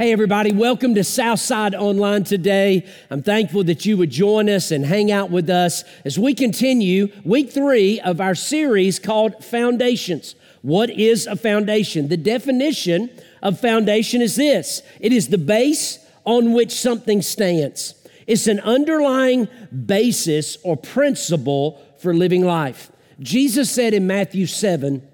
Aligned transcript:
Hey, 0.00 0.12
everybody, 0.12 0.50
welcome 0.50 0.94
to 0.94 1.04
Southside 1.04 1.74
Online 1.74 2.24
today. 2.24 2.86
I'm 3.10 3.22
thankful 3.22 3.64
that 3.64 3.84
you 3.84 3.98
would 3.98 4.08
join 4.08 4.48
us 4.48 4.70
and 4.70 4.82
hang 4.82 5.12
out 5.12 5.30
with 5.30 5.50
us 5.50 5.84
as 6.06 6.18
we 6.18 6.32
continue 6.32 7.08
week 7.22 7.52
three 7.52 8.00
of 8.00 8.18
our 8.18 8.34
series 8.34 8.98
called 8.98 9.44
Foundations. 9.44 10.36
What 10.62 10.88
is 10.88 11.26
a 11.26 11.36
foundation? 11.36 12.08
The 12.08 12.16
definition 12.16 13.10
of 13.42 13.60
foundation 13.60 14.22
is 14.22 14.36
this 14.36 14.80
it 15.00 15.12
is 15.12 15.28
the 15.28 15.36
base 15.36 15.98
on 16.24 16.54
which 16.54 16.72
something 16.72 17.20
stands, 17.20 17.94
it's 18.26 18.46
an 18.46 18.60
underlying 18.60 19.48
basis 19.84 20.56
or 20.62 20.78
principle 20.78 21.78
for 21.98 22.14
living 22.14 22.42
life. 22.42 22.90
Jesus 23.20 23.70
said 23.70 23.92
in 23.92 24.06
Matthew 24.06 24.46
7, 24.46 25.06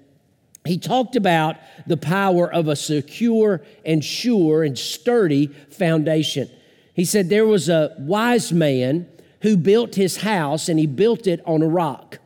he 0.67 0.77
talked 0.77 1.15
about 1.15 1.57
the 1.85 1.97
power 1.97 2.51
of 2.51 2.67
a 2.67 2.75
secure 2.75 3.61
and 3.85 4.03
sure 4.03 4.63
and 4.63 4.77
sturdy 4.77 5.47
foundation. 5.47 6.49
He 6.93 7.05
said 7.05 7.29
there 7.29 7.45
was 7.45 7.69
a 7.69 7.95
wise 7.99 8.51
man 8.51 9.07
who 9.41 9.55
built 9.55 9.95
his 9.95 10.17
house 10.17 10.67
and 10.67 10.79
he 10.79 10.87
built 10.87 11.27
it 11.27 11.41
on 11.45 11.61
a 11.61 11.67
rock. 11.67 12.19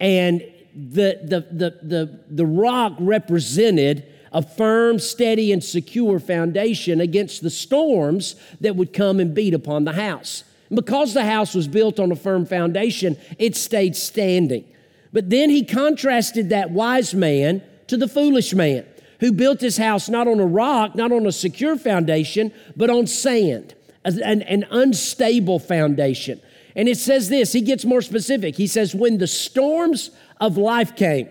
And 0.00 0.40
the, 0.74 1.20
the, 1.22 1.40
the, 1.52 1.78
the, 1.82 2.20
the 2.30 2.46
rock 2.46 2.94
represented 2.98 4.06
a 4.32 4.42
firm, 4.42 4.98
steady, 4.98 5.52
and 5.52 5.62
secure 5.62 6.18
foundation 6.18 7.00
against 7.00 7.42
the 7.42 7.50
storms 7.50 8.34
that 8.60 8.74
would 8.74 8.92
come 8.92 9.20
and 9.20 9.32
beat 9.34 9.54
upon 9.54 9.84
the 9.84 9.92
house. 9.92 10.42
And 10.68 10.76
because 10.76 11.14
the 11.14 11.24
house 11.24 11.54
was 11.54 11.68
built 11.68 12.00
on 12.00 12.10
a 12.10 12.16
firm 12.16 12.44
foundation, 12.44 13.16
it 13.38 13.54
stayed 13.54 13.94
standing. 13.94 14.64
But 15.12 15.30
then 15.30 15.50
he 15.50 15.64
contrasted 15.64 16.48
that 16.48 16.70
wise 16.70 17.14
man 17.14 17.62
to 17.94 18.06
the 18.06 18.12
foolish 18.12 18.52
man 18.52 18.84
who 19.20 19.30
built 19.32 19.60
his 19.60 19.76
house 19.76 20.08
not 20.08 20.26
on 20.26 20.40
a 20.40 20.46
rock, 20.46 20.96
not 20.96 21.12
on 21.12 21.26
a 21.26 21.32
secure 21.32 21.76
foundation, 21.76 22.52
but 22.76 22.90
on 22.90 23.06
sand, 23.06 23.74
an, 24.04 24.42
an 24.42 24.66
unstable 24.70 25.60
foundation. 25.60 26.40
And 26.74 26.88
it 26.88 26.98
says 26.98 27.28
this, 27.28 27.52
he 27.52 27.60
gets 27.60 27.84
more 27.84 28.02
specific. 28.02 28.56
He 28.56 28.66
says, 28.66 28.94
When 28.94 29.18
the 29.18 29.28
storms 29.28 30.10
of 30.40 30.56
life 30.56 30.96
came 30.96 31.28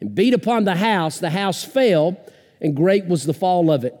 and 0.00 0.14
beat 0.14 0.34
upon 0.34 0.64
the 0.64 0.76
house, 0.76 1.18
the 1.18 1.30
house 1.30 1.64
fell, 1.64 2.18
and 2.60 2.76
great 2.76 3.06
was 3.06 3.24
the 3.24 3.32
fall 3.32 3.70
of 3.70 3.84
it. 3.84 3.98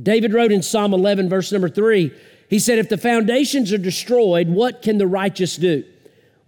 David 0.00 0.34
wrote 0.34 0.50
in 0.50 0.62
Psalm 0.62 0.92
11, 0.92 1.28
verse 1.28 1.52
number 1.52 1.68
three, 1.68 2.12
he 2.50 2.58
said, 2.58 2.78
If 2.78 2.88
the 2.88 2.98
foundations 2.98 3.72
are 3.72 3.78
destroyed, 3.78 4.48
what 4.48 4.82
can 4.82 4.98
the 4.98 5.06
righteous 5.06 5.56
do? 5.56 5.84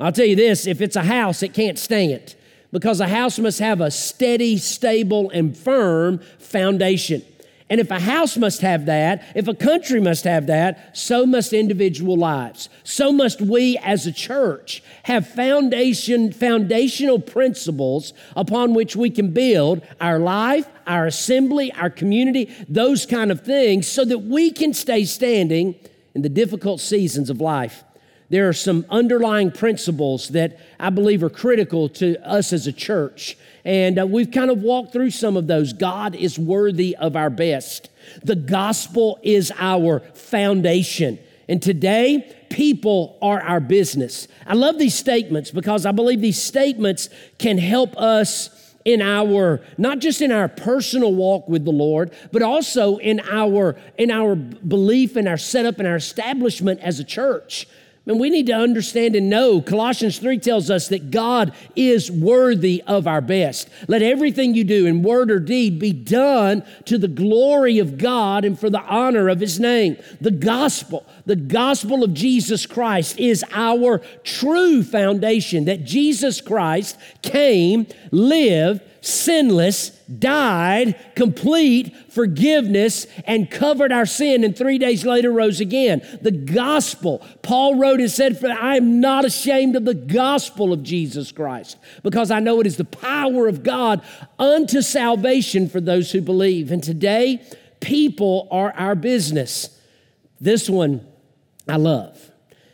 I'll 0.01 0.11
tell 0.11 0.27
you 0.27 0.37
this 0.37 0.67
if 0.67 0.81
it's 0.81 0.97
a 0.97 1.05
house, 1.05 1.45
it 1.45 1.55
can't 1.55 1.79
stand 1.79 2.35
because 2.77 3.01
a 3.01 3.09
house 3.09 3.39
must 3.39 3.59
have 3.59 3.81
a 3.81 3.91
steady, 3.91 4.59
stable, 4.59 5.31
and 5.31 5.57
firm 5.57 6.21
foundation. 6.39 7.23
And 7.71 7.81
if 7.81 7.91
a 7.91 7.99
house 7.99 8.37
must 8.37 8.61
have 8.61 8.85
that, 8.85 9.25
if 9.35 9.49
a 9.49 9.55
country 9.55 9.99
must 9.99 10.25
have 10.25 10.49
that, 10.49 10.95
so 10.95 11.25
must 11.25 11.55
individual 11.55 12.19
lives. 12.19 12.69
So 12.85 13.13
must 13.13 13.41
we 13.41 13.79
as 13.79 14.07
a 14.07 14.13
church 14.13 14.83
have 15.05 15.27
foundation, 15.27 16.35
foundational 16.35 17.19
principles 17.19 18.13
upon 18.37 18.75
which 18.75 18.95
we 18.95 19.09
can 19.09 19.31
build 19.31 19.81
our 19.99 20.19
life, 20.19 20.69
our 20.87 21.07
assembly, 21.07 21.73
our 21.73 21.89
community, 21.89 22.55
those 22.69 23.07
kind 23.07 23.33
of 23.33 23.41
things, 23.41 23.89
so 23.89 24.05
that 24.05 24.19
we 24.19 24.51
can 24.51 24.75
stay 24.75 25.07
standing 25.07 25.77
in 26.15 26.21
the 26.21 26.29
difficult 26.29 26.83
seasons 26.83 27.31
of 27.31 27.41
life 27.41 27.85
there 28.29 28.49
are 28.49 28.53
some 28.53 28.85
underlying 28.91 29.53
principles 29.53 30.31
that 30.31 30.59
I 30.81 30.91
believe 30.91 31.23
are 31.23 31.31
critical 31.31 31.89
to 31.91 32.17
us 32.29 32.53
as 32.53 32.67
a 32.67 32.73
church. 32.73 33.37
And 33.65 34.01
uh, 34.01 34.07
we've 34.07 34.31
kind 34.31 34.51
of 34.51 34.63
walked 34.63 34.93
through 34.93 35.11
some 35.11 35.37
of 35.37 35.47
those. 35.47 35.73
God 35.73 36.15
is 36.15 36.39
worthy 36.39 36.97
of 36.97 37.15
our 37.15 37.31
best. 37.31 37.89
The 38.25 38.37
gospel 38.37 39.19
is 39.23 39.53
our 39.59 40.01
foundation. 40.15 41.19
And 41.49 41.63
today, 41.63 42.37
people 42.51 43.17
are 43.23 43.41
our 43.41 43.61
business. 43.61 44.27
I 44.47 44.55
love 44.55 44.79
these 44.79 44.95
statements 44.95 45.51
because 45.53 45.87
I 45.87 45.93
believe 45.93 46.21
these 46.21 46.43
statements 46.43 47.09
can 47.39 47.59
help 47.59 47.97
us 47.97 48.75
in 48.85 49.03
our 49.03 49.61
not 49.79 49.99
just 49.99 50.23
in 50.23 50.31
our 50.31 50.49
personal 50.49 51.13
walk 51.13 51.49
with 51.49 51.65
the 51.65 51.73
Lord, 51.73 52.13
but 52.33 52.43
also 52.43 52.97
in 52.99 53.21
our 53.29 53.77
in 53.99 54.11
our 54.11 54.35
belief 54.37 55.17
and 55.17 55.29
our 55.29 55.37
setup 55.37 55.79
and 55.79 55.89
our 55.89 55.97
establishment 55.97 56.81
as 56.81 56.99
a 57.01 57.05
church. 57.05 57.67
And 58.09 58.21
we 58.21 58.31
need 58.31 58.47
to 58.47 58.53
understand 58.53 59.17
and 59.17 59.29
know 59.29 59.61
Colossians 59.61 60.21
3 60.21 60.39
tells 60.39 60.71
us 60.71 60.87
that 60.89 61.11
God 61.11 61.53
is 61.75 62.09
worthy 62.09 62.81
of 62.87 63.09
our 63.09 63.21
best. 63.21 63.69
Let 63.89 64.01
everything 64.01 64.55
you 64.55 64.63
do 64.63 64.87
in 64.87 65.03
word 65.03 65.29
or 65.29 65.41
deed 65.41 65.81
be 65.81 65.93
done 65.93 66.63
to 66.85 66.99
the 66.99 67.09
glory 67.09 67.81
of 67.81 67.99
God 67.99 68.45
and 68.45 68.57
for 68.57 68.71
the 68.71 68.83
honor 68.83 69.29
of 69.29 69.41
his 69.41 69.59
name. 69.59 69.97
The 70.21 70.31
gospel, 70.31 71.05
the 71.25 71.35
gospel 71.35 72.05
of 72.05 72.15
Jesus 72.15 72.65
Christ 72.65 73.19
is 73.19 73.45
our 73.51 73.99
true 74.23 74.85
foundation 74.85 75.65
that 75.65 75.85
Jesus 75.85 76.41
Christ 76.41 76.97
came, 77.23 77.89
lived, 78.13 78.83
sinless, 79.07 79.91
died, 80.19 80.99
complete 81.15 81.95
forgiveness, 82.11 83.07
and 83.25 83.51
covered 83.51 83.93
our 83.93 84.07
sin, 84.07 84.43
and 84.45 84.57
three 84.57 84.79
days 84.79 85.05
later 85.05 85.31
rose 85.31 85.61
again. 85.61 86.03
The 86.23 86.33
gospel, 86.33 87.25
Paul 87.43 87.77
wrote 87.77 88.01
and 88.01 88.11
said, 88.11 88.43
I 88.45 88.77
am 88.77 89.01
not 89.01 89.25
ashamed 89.25 89.77
of 89.77 89.85
the 89.85 89.95
gospel 89.95 90.73
of 90.73 90.83
Jesus 90.83 91.33
Christ, 91.33 91.77
because 92.03 92.31
I 92.31 92.41
know 92.41 92.61
it 92.61 92.67
is 92.67 92.77
the 92.77 92.85
power 92.85 93.47
of 93.47 93.63
God 93.63 94.03
unto 94.39 94.83
salvation 94.83 95.69
for 95.69 95.81
those 95.81 96.11
who 96.11 96.21
believe. 96.21 96.71
And 96.73 96.83
today, 96.83 97.43
people 97.81 98.49
are 98.51 98.73
our 98.73 98.95
business. 98.95 99.79
This 100.41 100.69
one 100.69 101.07
I 101.69 101.77
love. 101.77 102.31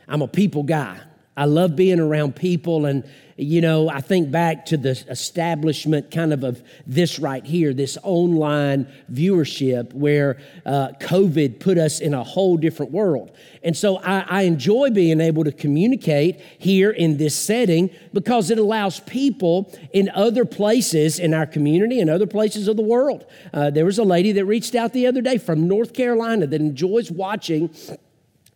I'm 0.09 0.23
a 0.23 0.29
people 0.29 0.63
guy. 0.63 1.01
I 1.37 1.47
love 1.47 1.77
being 1.77 2.01
around 2.01 2.37
people 2.37 2.85
and 2.85 3.09
you 3.37 3.61
know, 3.61 3.89
I 3.89 4.01
think 4.01 4.31
back 4.31 4.67
to 4.67 4.77
the 4.77 4.91
establishment 5.09 6.11
kind 6.11 6.33
of 6.33 6.45
of 6.45 6.63
this 6.87 7.19
right 7.19 7.45
here, 7.45 7.73
this 7.73 7.97
online 8.03 8.87
viewership 9.13 9.93
where 9.93 10.39
uh, 10.67 10.89
COVID 11.01 11.61
put 11.61 11.79
us 11.79 12.01
in 12.01 12.15
a 12.15 12.23
whole 12.23 12.57
different 12.57 12.93
world. 12.93 13.31
And 13.63 13.77
so 13.77 13.99
I, 13.99 14.25
I, 14.29 14.43
enjoy 14.43 14.91
being 14.91 15.21
able 15.21 15.45
to 15.45 15.53
communicate 15.53 16.41
here 16.59 16.91
in 16.91 17.17
this 17.17 17.35
setting 17.35 17.91
because 18.13 18.51
it 18.51 18.59
allows 18.59 19.01
people 19.01 19.73
in 19.93 20.11
other 20.11 20.45
places 20.45 21.19
in 21.19 21.33
our 21.33 21.47
community 21.47 22.01
and 22.01 22.11
other 22.11 22.27
places 22.27 22.69
of 22.69 22.77
the 22.77 22.83
world. 22.83 23.25
Uh, 23.55 23.71
there 23.71 23.85
was 23.85 23.99
a 23.99 24.05
lady 24.05 24.33
that 24.33 24.45
reached 24.45 24.75
out 24.75 24.93
the 24.93 25.07
other 25.07 25.21
day 25.21 25.39
from 25.39 25.69
North 25.69 25.95
Carolina 25.95 26.47
that 26.47 26.61
enjoys 26.61 27.11
watching 27.11 27.71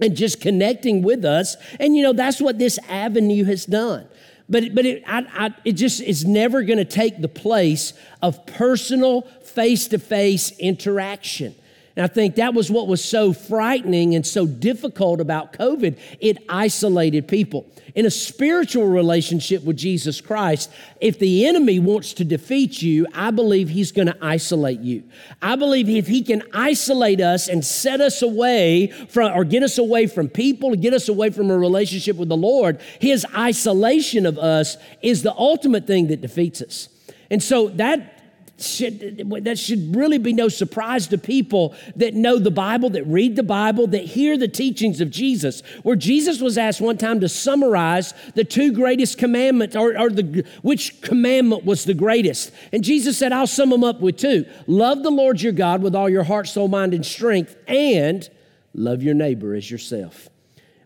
and 0.00 0.16
just 0.16 0.40
connecting 0.40 1.02
with 1.02 1.24
us. 1.24 1.56
And 1.80 1.96
you 1.96 2.02
know, 2.02 2.12
that's 2.12 2.40
what 2.40 2.58
this 2.58 2.78
avenue 2.88 3.44
has 3.44 3.64
done. 3.64 4.08
But, 4.48 4.74
but 4.74 4.86
it, 4.86 5.02
I, 5.06 5.26
I, 5.32 5.54
it 5.64 5.72
just 5.72 6.00
is 6.00 6.24
never 6.24 6.62
going 6.62 6.78
to 6.78 6.84
take 6.84 7.20
the 7.20 7.28
place 7.28 7.92
of 8.22 8.46
personal, 8.46 9.22
face 9.42 9.88
to 9.88 9.98
face 9.98 10.56
interaction. 10.58 11.54
And 11.96 12.04
I 12.04 12.08
think 12.08 12.34
that 12.34 12.52
was 12.52 12.70
what 12.70 12.86
was 12.86 13.02
so 13.02 13.32
frightening 13.32 14.14
and 14.14 14.26
so 14.26 14.46
difficult 14.46 15.18
about 15.18 15.54
COVID. 15.54 15.98
It 16.20 16.36
isolated 16.46 17.26
people. 17.26 17.66
In 17.94 18.04
a 18.04 18.10
spiritual 18.10 18.86
relationship 18.86 19.64
with 19.64 19.78
Jesus 19.78 20.20
Christ, 20.20 20.70
if 21.00 21.18
the 21.18 21.46
enemy 21.46 21.78
wants 21.78 22.12
to 22.14 22.24
defeat 22.24 22.82
you, 22.82 23.06
I 23.14 23.30
believe 23.30 23.70
he's 23.70 23.92
going 23.92 24.08
to 24.08 24.16
isolate 24.20 24.80
you. 24.80 25.04
I 25.40 25.56
believe 25.56 25.88
if 25.88 26.06
he 26.06 26.22
can 26.22 26.42
isolate 26.52 27.22
us 27.22 27.48
and 27.48 27.64
set 27.64 28.02
us 28.02 28.20
away 28.20 28.88
from, 29.08 29.32
or 29.32 29.44
get 29.44 29.62
us 29.62 29.78
away 29.78 30.06
from 30.06 30.28
people, 30.28 30.76
get 30.76 30.92
us 30.92 31.08
away 31.08 31.30
from 31.30 31.50
a 31.50 31.56
relationship 31.56 32.16
with 32.16 32.28
the 32.28 32.36
Lord, 32.36 32.78
his 33.00 33.24
isolation 33.34 34.26
of 34.26 34.36
us 34.38 34.76
is 35.00 35.22
the 35.22 35.34
ultimate 35.34 35.86
thing 35.86 36.08
that 36.08 36.20
defeats 36.20 36.60
us. 36.60 36.90
And 37.30 37.42
so 37.42 37.68
that 37.70 38.15
should, 38.58 39.30
that 39.44 39.58
should 39.58 39.94
really 39.94 40.18
be 40.18 40.32
no 40.32 40.48
surprise 40.48 41.06
to 41.08 41.18
people 41.18 41.74
that 41.96 42.14
know 42.14 42.38
the 42.38 42.50
Bible, 42.50 42.90
that 42.90 43.04
read 43.04 43.36
the 43.36 43.42
Bible, 43.42 43.86
that 43.88 44.04
hear 44.04 44.38
the 44.38 44.48
teachings 44.48 45.00
of 45.00 45.10
Jesus. 45.10 45.62
Where 45.82 45.96
Jesus 45.96 46.40
was 46.40 46.56
asked 46.56 46.80
one 46.80 46.96
time 46.96 47.20
to 47.20 47.28
summarize 47.28 48.14
the 48.34 48.44
two 48.44 48.72
greatest 48.72 49.18
commandments, 49.18 49.76
or, 49.76 49.98
or 49.98 50.10
the, 50.10 50.44
which 50.62 51.00
commandment 51.02 51.64
was 51.64 51.84
the 51.84 51.94
greatest. 51.94 52.52
And 52.72 52.82
Jesus 52.82 53.18
said, 53.18 53.32
I'll 53.32 53.46
sum 53.46 53.70
them 53.70 53.84
up 53.84 54.00
with 54.00 54.16
two 54.16 54.46
love 54.66 55.02
the 55.02 55.10
Lord 55.10 55.40
your 55.42 55.52
God 55.52 55.82
with 55.82 55.94
all 55.94 56.08
your 56.08 56.24
heart, 56.24 56.48
soul, 56.48 56.68
mind, 56.68 56.94
and 56.94 57.04
strength, 57.04 57.56
and 57.66 58.28
love 58.74 59.02
your 59.02 59.14
neighbor 59.14 59.54
as 59.54 59.70
yourself. 59.70 60.28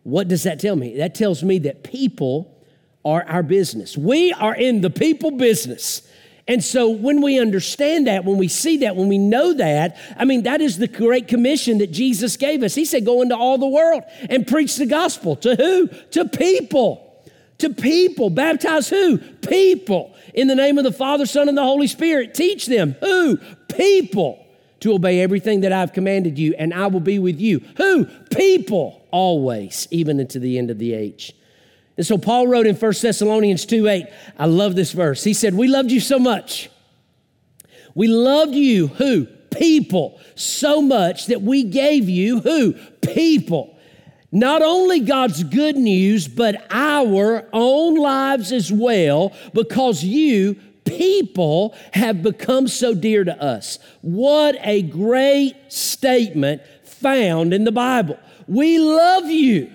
What 0.03 0.29
does 0.29 0.43
that 0.45 0.61
tell 0.61 0.77
me? 0.77 0.97
That 0.97 1.15
tells 1.15 1.43
me 1.43 1.59
that 1.61 1.85
people 1.85 2.57
are 3.05 3.25
our 3.29 3.43
business. 3.43 3.97
We 3.97 4.33
are 4.33 4.55
in 4.55 4.81
the 4.81 4.91
people 4.91 5.33
business. 5.33 6.03
And 6.51 6.65
so 6.65 6.91
when 6.91 7.23
we 7.23 7.39
understand 7.39 8.09
that, 8.09 8.25
when 8.25 8.37
we 8.37 8.49
see 8.49 8.79
that, 8.79 8.97
when 8.97 9.07
we 9.07 9.19
know 9.19 9.55
that, 9.55 9.97
I 10.17 10.25
mean, 10.25 10.43
that 10.43 10.61
is 10.61 10.79
the 10.79 10.89
great 10.89 11.29
commission 11.29 11.79
that 11.79 11.93
Jesus 11.93 12.37
gave 12.37 12.65
us. 12.65 12.75
He 12.75 12.85
said, 12.85 13.05
Go 13.05 13.23
into 13.23 13.37
all 13.37 13.57
the 13.57 13.69
world 13.69 14.03
and 14.29 14.45
preach 14.45 14.75
the 14.75 14.85
gospel. 14.85 15.37
To 15.37 15.55
who? 15.55 15.87
To 15.87 16.25
people. 16.25 17.25
To 17.59 17.71
people. 17.71 18.31
Baptize 18.31 18.89
who? 18.89 19.19
People. 19.19 20.13
In 20.35 20.49
the 20.49 20.57
name 20.57 20.77
of 20.77 20.83
the 20.83 20.91
Father, 20.91 21.25
Son, 21.25 21.49
and 21.49 21.57
the 21.57 21.63
Holy 21.63 21.87
Spirit. 21.87 22.35
Teach 22.35 22.67
them. 22.67 22.97
Who? 23.01 23.37
People. 23.69 24.45
to 24.81 24.95
obey 24.95 25.21
everything 25.21 25.61
that 25.61 25.73
I've 25.73 25.93
commanded 25.93 26.37
you, 26.37 26.57
and 26.59 26.75
I 26.75 26.89
will 26.89 26.99
be 26.99 27.21
with 27.21 27.41
you. 27.41 27.61
Who? 27.77 28.07
People, 28.35 29.07
always, 29.13 29.87
even 29.93 30.19
into 30.19 30.41
the 30.41 30.59
end 30.59 30.71
of 30.71 30.79
the 30.79 30.95
age. 30.95 31.33
And 32.01 32.07
so 32.07 32.17
Paul 32.17 32.47
wrote 32.47 32.67
in 32.67 32.77
1 32.77 32.93
Thessalonians 33.03 33.67
2 33.67 33.87
8, 33.87 34.07
I 34.39 34.47
love 34.47 34.75
this 34.75 34.93
verse. 34.93 35.23
He 35.23 35.35
said, 35.35 35.53
We 35.53 35.69
loved 35.69 35.91
you 35.91 36.01
so 36.01 36.19
much. 36.19 36.71
We 37.95 38.09
loved 38.09 38.55
you, 38.55 38.87
who? 38.87 39.27
People, 39.27 40.19
so 40.35 40.81
much 40.81 41.27
that 41.27 41.43
we 41.43 41.63
gave 41.63 42.09
you, 42.09 42.41
who? 42.41 42.73
People. 43.03 43.77
Not 44.33 44.63
only 44.63 45.01
God's 45.01 45.45
good 45.45 45.77
news, 45.77 46.27
but 46.27 46.67
our 46.71 47.47
own 47.53 47.97
lives 47.97 48.51
as 48.51 48.73
well, 48.73 49.37
because 49.53 50.03
you, 50.03 50.55
people, 50.87 51.75
have 51.93 52.23
become 52.23 52.67
so 52.67 52.95
dear 52.95 53.25
to 53.25 53.43
us. 53.43 53.79
What 54.01 54.57
a 54.63 54.81
great 54.81 55.55
statement 55.71 56.63
found 56.83 57.53
in 57.53 57.65
the 57.65 57.73
Bible. 57.73 58.19
We 58.47 58.79
love 58.79 59.27
you. 59.27 59.71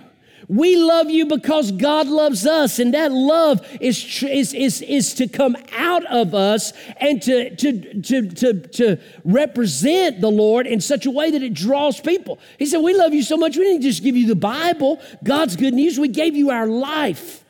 We 0.47 0.75
love 0.75 1.09
you 1.09 1.25
because 1.25 1.71
God 1.71 2.07
loves 2.07 2.45
us, 2.45 2.77
and 2.77 2.93
that 2.93 3.11
love 3.11 3.65
is, 3.81 4.23
is, 4.23 4.53
is, 4.53 4.81
is 4.81 5.13
to 5.15 5.27
come 5.27 5.57
out 5.75 6.05
of 6.05 6.35
us 6.35 6.71
and 6.97 7.21
to, 7.23 7.55
to, 7.55 8.01
to, 8.01 8.29
to, 8.29 8.53
to 8.67 8.99
represent 9.23 10.21
the 10.21 10.29
Lord 10.29 10.67
in 10.67 10.81
such 10.81 11.05
a 11.05 11.11
way 11.11 11.31
that 11.31 11.41
it 11.41 11.53
draws 11.53 11.99
people. 11.99 12.39
He 12.59 12.67
said, 12.67 12.79
We 12.79 12.93
love 12.93 13.13
you 13.13 13.23
so 13.23 13.37
much, 13.37 13.57
we 13.57 13.63
didn't 13.63 13.81
just 13.81 14.03
give 14.03 14.15
you 14.15 14.27
the 14.27 14.35
Bible, 14.35 15.01
God's 15.23 15.55
good 15.55 15.73
news, 15.73 15.99
we 15.99 16.09
gave 16.09 16.35
you 16.35 16.51
our 16.51 16.67
life 16.67 17.43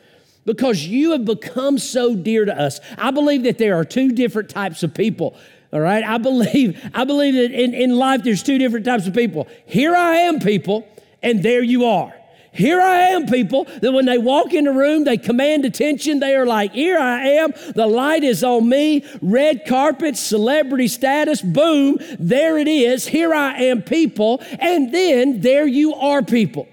because 0.45 0.85
you 0.85 1.11
have 1.11 1.25
become 1.25 1.77
so 1.77 2.15
dear 2.15 2.45
to 2.45 2.57
us. 2.57 2.79
I 2.97 3.11
believe 3.11 3.43
that 3.43 3.57
there 3.57 3.77
are 3.77 3.83
two 3.83 4.11
different 4.11 4.49
types 4.49 4.83
of 4.83 4.93
people. 4.93 5.35
All 5.73 5.81
right, 5.81 6.03
I 6.03 6.17
believe 6.17 6.79
I 6.93 7.03
believe 7.03 7.33
that 7.33 7.51
in, 7.51 7.73
in 7.73 7.97
life 7.97 8.23
there's 8.23 8.43
two 8.43 8.57
different 8.57 8.85
types 8.85 9.05
of 9.05 9.13
people. 9.13 9.49
Here 9.65 9.93
I 9.93 10.17
am, 10.17 10.39
people, 10.39 10.87
and 11.21 11.43
there 11.43 11.61
you 11.61 11.85
are. 11.85 12.13
Here 12.55 12.79
I 12.79 13.09
am, 13.09 13.25
people, 13.25 13.65
that 13.81 13.91
when 13.91 14.05
they 14.05 14.17
walk 14.17 14.53
in 14.53 14.63
the 14.63 14.71
room, 14.71 15.03
they 15.03 15.17
command 15.17 15.65
attention. 15.65 16.19
They 16.19 16.35
are 16.35 16.45
like, 16.45 16.71
Here 16.71 16.97
I 16.97 17.21
am. 17.27 17.53
The 17.75 17.85
light 17.85 18.23
is 18.23 18.43
on 18.43 18.69
me. 18.69 19.05
Red 19.21 19.65
carpet, 19.65 20.15
celebrity 20.15 20.87
status, 20.87 21.41
boom, 21.41 21.97
there 22.17 22.57
it 22.57 22.67
is. 22.67 23.07
Here 23.07 23.33
I 23.33 23.63
am, 23.63 23.81
people. 23.81 24.41
And 24.59 24.93
then 24.93 25.41
there 25.41 25.67
you 25.67 25.95
are, 25.95 26.21
people. 26.21 26.67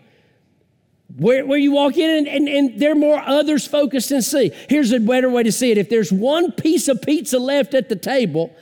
Where, 1.16 1.44
where 1.44 1.58
you 1.58 1.72
walk 1.72 1.96
in 1.96 2.10
and, 2.10 2.28
and, 2.28 2.48
and 2.48 2.80
they're 2.80 2.94
more 2.94 3.18
others 3.18 3.66
focused 3.66 4.12
and 4.12 4.24
see. 4.24 4.52
Here's 4.68 4.92
a 4.92 5.00
better 5.00 5.28
way 5.28 5.42
to 5.42 5.52
see 5.52 5.70
it. 5.70 5.78
If 5.78 5.90
there's 5.90 6.12
one 6.12 6.52
piece 6.52 6.88
of 6.88 7.02
pizza 7.02 7.38
left 7.38 7.74
at 7.74 7.88
the 7.88 7.96
table, 7.96 8.54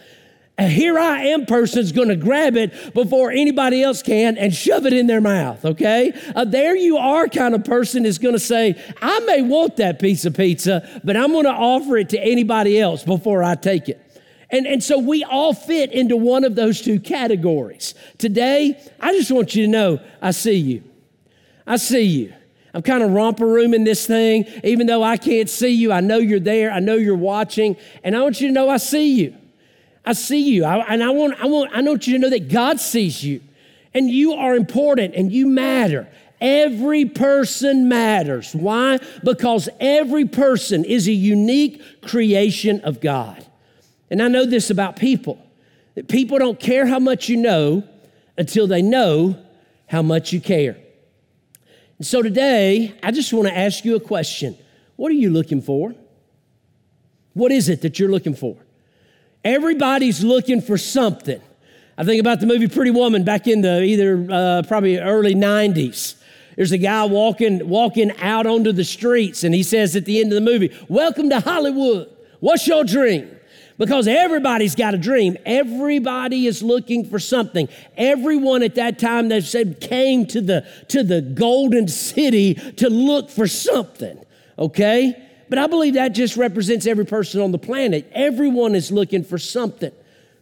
a 0.60 0.68
here 0.68 0.98
I 0.98 1.22
am 1.28 1.46
person's 1.46 1.90
going 1.90 2.08
to 2.08 2.16
grab 2.16 2.54
it 2.54 2.92
before 2.92 3.30
anybody 3.30 3.82
else 3.82 4.02
can 4.02 4.36
and 4.36 4.54
shove 4.54 4.84
it 4.84 4.92
in 4.92 5.06
their 5.06 5.22
mouth, 5.22 5.64
okay? 5.64 6.12
A 6.36 6.44
there 6.44 6.76
you 6.76 6.98
are 6.98 7.28
kind 7.28 7.54
of 7.54 7.64
person 7.64 8.04
is 8.04 8.18
going 8.18 8.34
to 8.34 8.40
say, 8.40 8.80
I 9.00 9.20
may 9.20 9.40
want 9.40 9.78
that 9.78 9.98
piece 9.98 10.26
of 10.26 10.36
pizza, 10.36 11.00
but 11.02 11.16
I'm 11.16 11.32
going 11.32 11.46
to 11.46 11.50
offer 11.50 11.96
it 11.96 12.10
to 12.10 12.20
anybody 12.20 12.78
else 12.78 13.02
before 13.02 13.42
I 13.42 13.54
take 13.54 13.88
it. 13.88 14.06
And, 14.50 14.66
and 14.66 14.84
so 14.84 14.98
we 14.98 15.24
all 15.24 15.54
fit 15.54 15.92
into 15.92 16.16
one 16.16 16.44
of 16.44 16.56
those 16.56 16.82
two 16.82 17.00
categories. 17.00 17.94
Today, 18.18 18.78
I 19.00 19.12
just 19.12 19.30
want 19.30 19.54
you 19.54 19.64
to 19.64 19.70
know 19.70 20.00
I 20.20 20.32
see 20.32 20.56
you. 20.56 20.82
I 21.66 21.76
see 21.76 22.02
you. 22.02 22.34
I'm 22.74 22.82
kind 22.82 23.02
of 23.02 23.12
romper 23.12 23.46
rooming 23.46 23.84
this 23.84 24.06
thing. 24.06 24.44
Even 24.62 24.86
though 24.86 25.02
I 25.02 25.16
can't 25.16 25.48
see 25.48 25.70
you, 25.70 25.90
I 25.90 26.00
know 26.00 26.18
you're 26.18 26.38
there. 26.38 26.70
I 26.70 26.80
know 26.80 26.96
you're 26.96 27.16
watching. 27.16 27.76
And 28.04 28.14
I 28.14 28.22
want 28.22 28.42
you 28.42 28.48
to 28.48 28.52
know 28.52 28.68
I 28.68 28.76
see 28.76 29.14
you. 29.14 29.36
I 30.10 30.12
see 30.12 30.40
you. 30.40 30.64
I, 30.64 30.78
and 30.92 31.04
I 31.04 31.10
want, 31.10 31.40
I, 31.40 31.46
want, 31.46 31.70
I 31.72 31.80
want 31.82 32.08
you 32.08 32.14
to 32.14 32.18
know 32.18 32.30
that 32.30 32.48
God 32.48 32.80
sees 32.80 33.22
you. 33.22 33.40
And 33.94 34.10
you 34.10 34.32
are 34.32 34.56
important 34.56 35.14
and 35.14 35.30
you 35.30 35.46
matter. 35.46 36.08
Every 36.40 37.04
person 37.04 37.88
matters. 37.88 38.52
Why? 38.52 38.98
Because 39.22 39.68
every 39.78 40.24
person 40.24 40.84
is 40.84 41.06
a 41.06 41.12
unique 41.12 42.02
creation 42.02 42.80
of 42.80 43.00
God. 43.00 43.46
And 44.10 44.20
I 44.20 44.26
know 44.26 44.46
this 44.46 44.68
about 44.68 44.96
people 44.96 45.38
that 45.94 46.08
people 46.08 46.40
don't 46.40 46.58
care 46.58 46.86
how 46.86 46.98
much 46.98 47.28
you 47.28 47.36
know 47.36 47.84
until 48.36 48.66
they 48.66 48.82
know 48.82 49.36
how 49.86 50.02
much 50.02 50.32
you 50.32 50.40
care. 50.40 50.76
And 51.98 52.06
so 52.06 52.20
today, 52.20 52.96
I 53.00 53.12
just 53.12 53.32
want 53.32 53.46
to 53.46 53.56
ask 53.56 53.84
you 53.84 53.94
a 53.94 54.00
question 54.00 54.58
What 54.96 55.12
are 55.12 55.14
you 55.14 55.30
looking 55.30 55.62
for? 55.62 55.94
What 57.32 57.52
is 57.52 57.68
it 57.68 57.82
that 57.82 58.00
you're 58.00 58.10
looking 58.10 58.34
for? 58.34 58.56
Everybody's 59.44 60.22
looking 60.22 60.60
for 60.60 60.76
something. 60.76 61.40
I 61.96 62.04
think 62.04 62.20
about 62.20 62.40
the 62.40 62.46
movie 62.46 62.68
Pretty 62.68 62.90
Woman 62.90 63.24
back 63.24 63.46
in 63.46 63.62
the 63.62 63.82
either 63.82 64.26
uh, 64.30 64.62
probably 64.68 64.98
early 64.98 65.34
90s. 65.34 66.16
There's 66.56 66.72
a 66.72 66.78
guy 66.78 67.04
walking, 67.04 67.66
walking 67.68 68.12
out 68.18 68.46
onto 68.46 68.72
the 68.72 68.84
streets, 68.84 69.44
and 69.44 69.54
he 69.54 69.62
says 69.62 69.96
at 69.96 70.04
the 70.04 70.20
end 70.20 70.30
of 70.32 70.34
the 70.34 70.50
movie, 70.50 70.76
Welcome 70.88 71.30
to 71.30 71.40
Hollywood. 71.40 72.14
What's 72.40 72.66
your 72.66 72.84
dream? 72.84 73.34
Because 73.78 74.06
everybody's 74.06 74.74
got 74.74 74.92
a 74.92 74.98
dream. 74.98 75.38
Everybody 75.46 76.46
is 76.46 76.62
looking 76.62 77.06
for 77.06 77.18
something. 77.18 77.66
Everyone 77.96 78.62
at 78.62 78.74
that 78.74 78.98
time 78.98 79.28
that 79.30 79.44
said 79.44 79.80
came 79.80 80.26
to 80.26 80.42
the, 80.42 80.66
to 80.88 81.02
the 81.02 81.22
golden 81.22 81.88
city 81.88 82.54
to 82.54 82.90
look 82.90 83.30
for 83.30 83.46
something. 83.46 84.22
Okay? 84.58 85.29
But 85.50 85.58
I 85.58 85.66
believe 85.66 85.94
that 85.94 86.10
just 86.10 86.36
represents 86.36 86.86
every 86.86 87.04
person 87.04 87.40
on 87.42 87.50
the 87.50 87.58
planet. 87.58 88.10
Everyone 88.14 88.76
is 88.76 88.92
looking 88.92 89.24
for 89.24 89.36
something. 89.36 89.90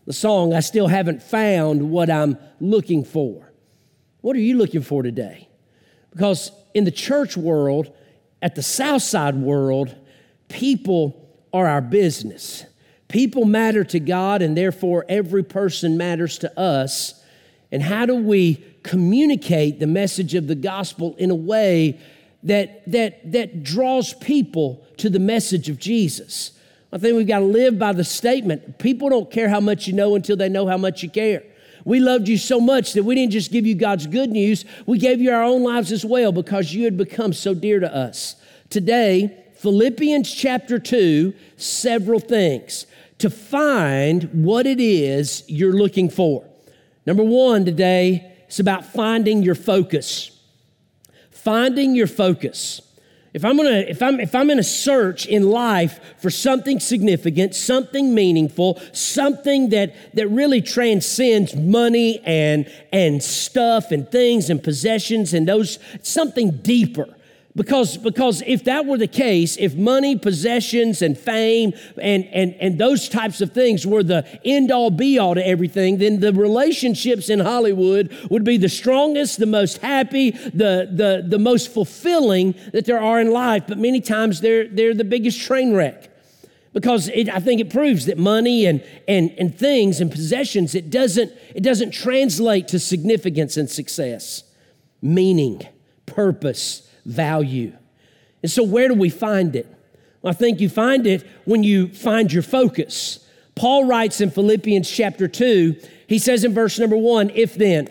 The 0.05 0.13
song, 0.13 0.53
I 0.53 0.61
still 0.61 0.87
haven't 0.87 1.23
found 1.23 1.91
what 1.91 2.11
I'm 2.11 2.39
looking 2.61 3.05
for. 3.05 3.51
What 4.21 4.37
are 4.37 4.41
you 4.41 4.59
looking 4.59 4.83
for 4.83 5.03
today? 5.03 5.49
Because 6.11 6.53
in 6.75 6.85
the 6.85 6.91
church 6.91 7.39
world, 7.39 7.91
at 8.43 8.55
the 8.55 8.63
South 8.63 9.03
Side 9.03 9.35
world, 9.37 9.97
people 10.49 11.27
are 11.55 11.67
our 11.67 11.81
business. 11.81 12.65
People 13.09 13.47
matter 13.47 13.85
to 13.85 14.01
God, 14.01 14.43
and 14.43 14.55
therefore 14.55 15.07
every 15.09 15.43
person 15.43 15.97
matters 15.97 16.39
to 16.39 16.61
us. 16.61 17.25
And 17.73 17.83
how 17.83 18.05
do 18.05 18.15
we 18.15 18.63
communicate 18.83 19.81
the 19.81 19.87
message 19.87 20.35
of 20.35 20.49
the 20.49 20.55
gospel 20.55 21.17
in 21.19 21.31
a 21.31 21.35
way 21.35 21.99
that, 22.43 22.91
that, 22.91 23.33
that 23.33 23.63
draws 23.63 24.15
people 24.15 24.85
to 24.99 25.11
the 25.11 25.19
message 25.19 25.69
of 25.69 25.79
Jesus. 25.79 26.53
I 26.93 26.99
think 26.99 27.17
we've 27.17 27.27
got 27.27 27.41
to 27.41 27.45
live 27.45 27.79
by 27.79 27.93
the 27.93 28.05
statement 28.05 28.79
people 28.79 29.11
don't 29.11 29.31
care 29.31 29.49
how 29.49 29.61
much 29.61 29.87
you 29.87 29.93
know 29.93 30.15
until 30.15 30.37
they 30.37 30.49
know 30.49 30.67
how 30.67 30.79
much 30.79 31.03
you 31.03 31.11
care. 31.11 31.43
We 31.85 32.01
loved 32.01 32.29
you 32.29 32.39
so 32.39 32.61
much 32.61 32.93
that 32.95 33.05
we 33.05 33.15
didn't 33.15 33.33
just 33.33 33.53
give 33.53 33.67
you 33.67 33.75
God's 33.75 34.07
good 34.07 34.31
news, 34.31 34.65
we 34.87 34.99
gave 34.99 35.21
you 35.21 35.31
our 35.33 35.43
own 35.43 35.63
lives 35.63 35.93
as 35.93 36.05
well 36.05 36.33
because 36.33 36.73
you 36.73 36.85
had 36.85 36.97
become 36.97 37.33
so 37.33 37.55
dear 37.55 37.81
to 37.81 37.95
us. 37.95 38.37
Today, 38.71 39.45
Philippians 39.55 40.33
chapter 40.33 40.79
2, 40.79 41.35
several 41.57 42.21
things 42.21 42.87
to 43.19 43.31
find 43.31 44.45
what 44.45 44.67
it 44.67 44.81
is 44.81 45.45
you're 45.49 45.73
looking 45.73 46.09
for. 46.09 46.45
Number 47.07 47.25
one 47.25 47.65
today, 47.65 48.37
it's 48.47 48.61
about 48.61 48.85
finding 48.85 49.43
your 49.43 49.55
focus 49.55 50.38
finding 51.49 51.95
your 51.95 52.07
focus. 52.07 52.83
If 53.33 53.43
I'm 53.43 53.57
gonna, 53.57 53.71
if 53.71 54.03
I'm 54.03 54.21
if 54.21 54.35
I'm 54.35 54.51
in 54.51 54.59
a 54.59 54.63
search 54.63 55.25
in 55.25 55.49
life 55.49 55.99
for 56.19 56.29
something 56.29 56.79
significant, 56.79 57.55
something 57.55 58.15
meaningful, 58.15 58.79
something 58.93 59.71
that 59.71 59.95
that 60.13 60.29
really 60.29 60.61
transcends 60.61 61.57
money 61.57 62.21
and 62.27 62.71
and 62.93 63.23
stuff 63.23 63.93
and 63.93 64.11
things 64.13 64.51
and 64.51 64.63
possessions 64.63 65.33
and 65.33 65.49
those 65.49 65.79
something 66.03 66.51
deeper. 66.59 67.09
Because, 67.59 67.97
because 67.97 68.41
if 68.47 68.63
that 68.65 68.87
were 68.87 68.99
the 68.99 69.09
case, 69.09 69.57
if 69.57 69.75
money, 69.75 70.17
possessions, 70.17 71.03
and 71.03 71.19
fame 71.19 71.73
and, 72.01 72.25
and, 72.27 72.55
and 72.61 72.79
those 72.79 73.09
types 73.09 73.41
of 73.41 73.53
things 73.53 73.85
were 73.85 74.05
the 74.05 74.25
end 74.45 74.71
all 74.71 74.91
be 74.91 75.19
all 75.19 75.35
to 75.35 75.45
everything, 75.45 75.99
then 75.99 76.21
the 76.21 76.33
relationships 76.33 77.29
in 77.29 77.41
Hollywood 77.41 78.17
would 78.31 78.45
be 78.45 78.59
the 78.59 78.69
strongest, 78.69 79.41
the 79.41 79.47
most 79.47 79.79
happy, 79.79 80.31
the, 80.31 80.89
the, 80.89 81.25
the 81.27 81.39
most 81.41 81.75
fulfilling 81.75 82.55
that 82.73 82.85
there 82.85 83.03
are 83.03 83.21
in 83.21 83.33
life. 83.33 83.65
But 83.67 83.79
many 83.79 84.01
times 84.01 84.41
they're, 84.41 84.69
they're 84.69 84.95
the 84.95 85.03
biggest 85.03 85.41
train 85.41 85.75
wreck 85.75 86.11
because 86.73 87.09
it, 87.09 87.29
I 87.29 87.41
think 87.41 87.61
it 87.61 87.71
proves 87.71 88.07
that 88.07 88.19
money 88.19 88.67
and, 88.67 88.85
and, 89.09 89.35
and 89.37 89.53
things 89.53 90.01
and 90.01 90.13
possessions, 90.13 90.77
it 90.77 90.91
doesn't, 90.91 91.33
it 91.57 91.65
doesn't 91.65 91.91
translate 91.91 92.69
to 92.69 92.79
significance 92.79 93.57
and 93.57 93.69
success, 93.69 94.45
meaning, 95.03 95.67
purpose, 96.07 96.88
value. 97.09 97.73
And 98.43 98.51
so, 98.51 98.63
where 98.63 98.87
do 98.87 98.95
we 98.95 99.09
find 99.11 99.57
it? 99.57 99.67
Well, 100.23 100.31
I 100.31 100.35
think 100.35 100.61
you 100.61 100.69
find 100.69 101.07
it 101.07 101.27
when 101.45 101.65
you 101.65 101.89
find 101.89 102.33
your 102.33 102.43
focus. 102.43 103.27
Paul 103.55 103.87
writes 103.87 104.21
in 104.21 104.31
Philippians 104.31 104.89
chapter 104.89 105.27
2, 105.27 105.77
he 106.07 106.19
says 106.19 106.45
in 106.45 106.55
verse 106.55 106.79
number 106.79 106.97
1 106.97 107.31
If 107.31 107.55
then, 107.57 107.89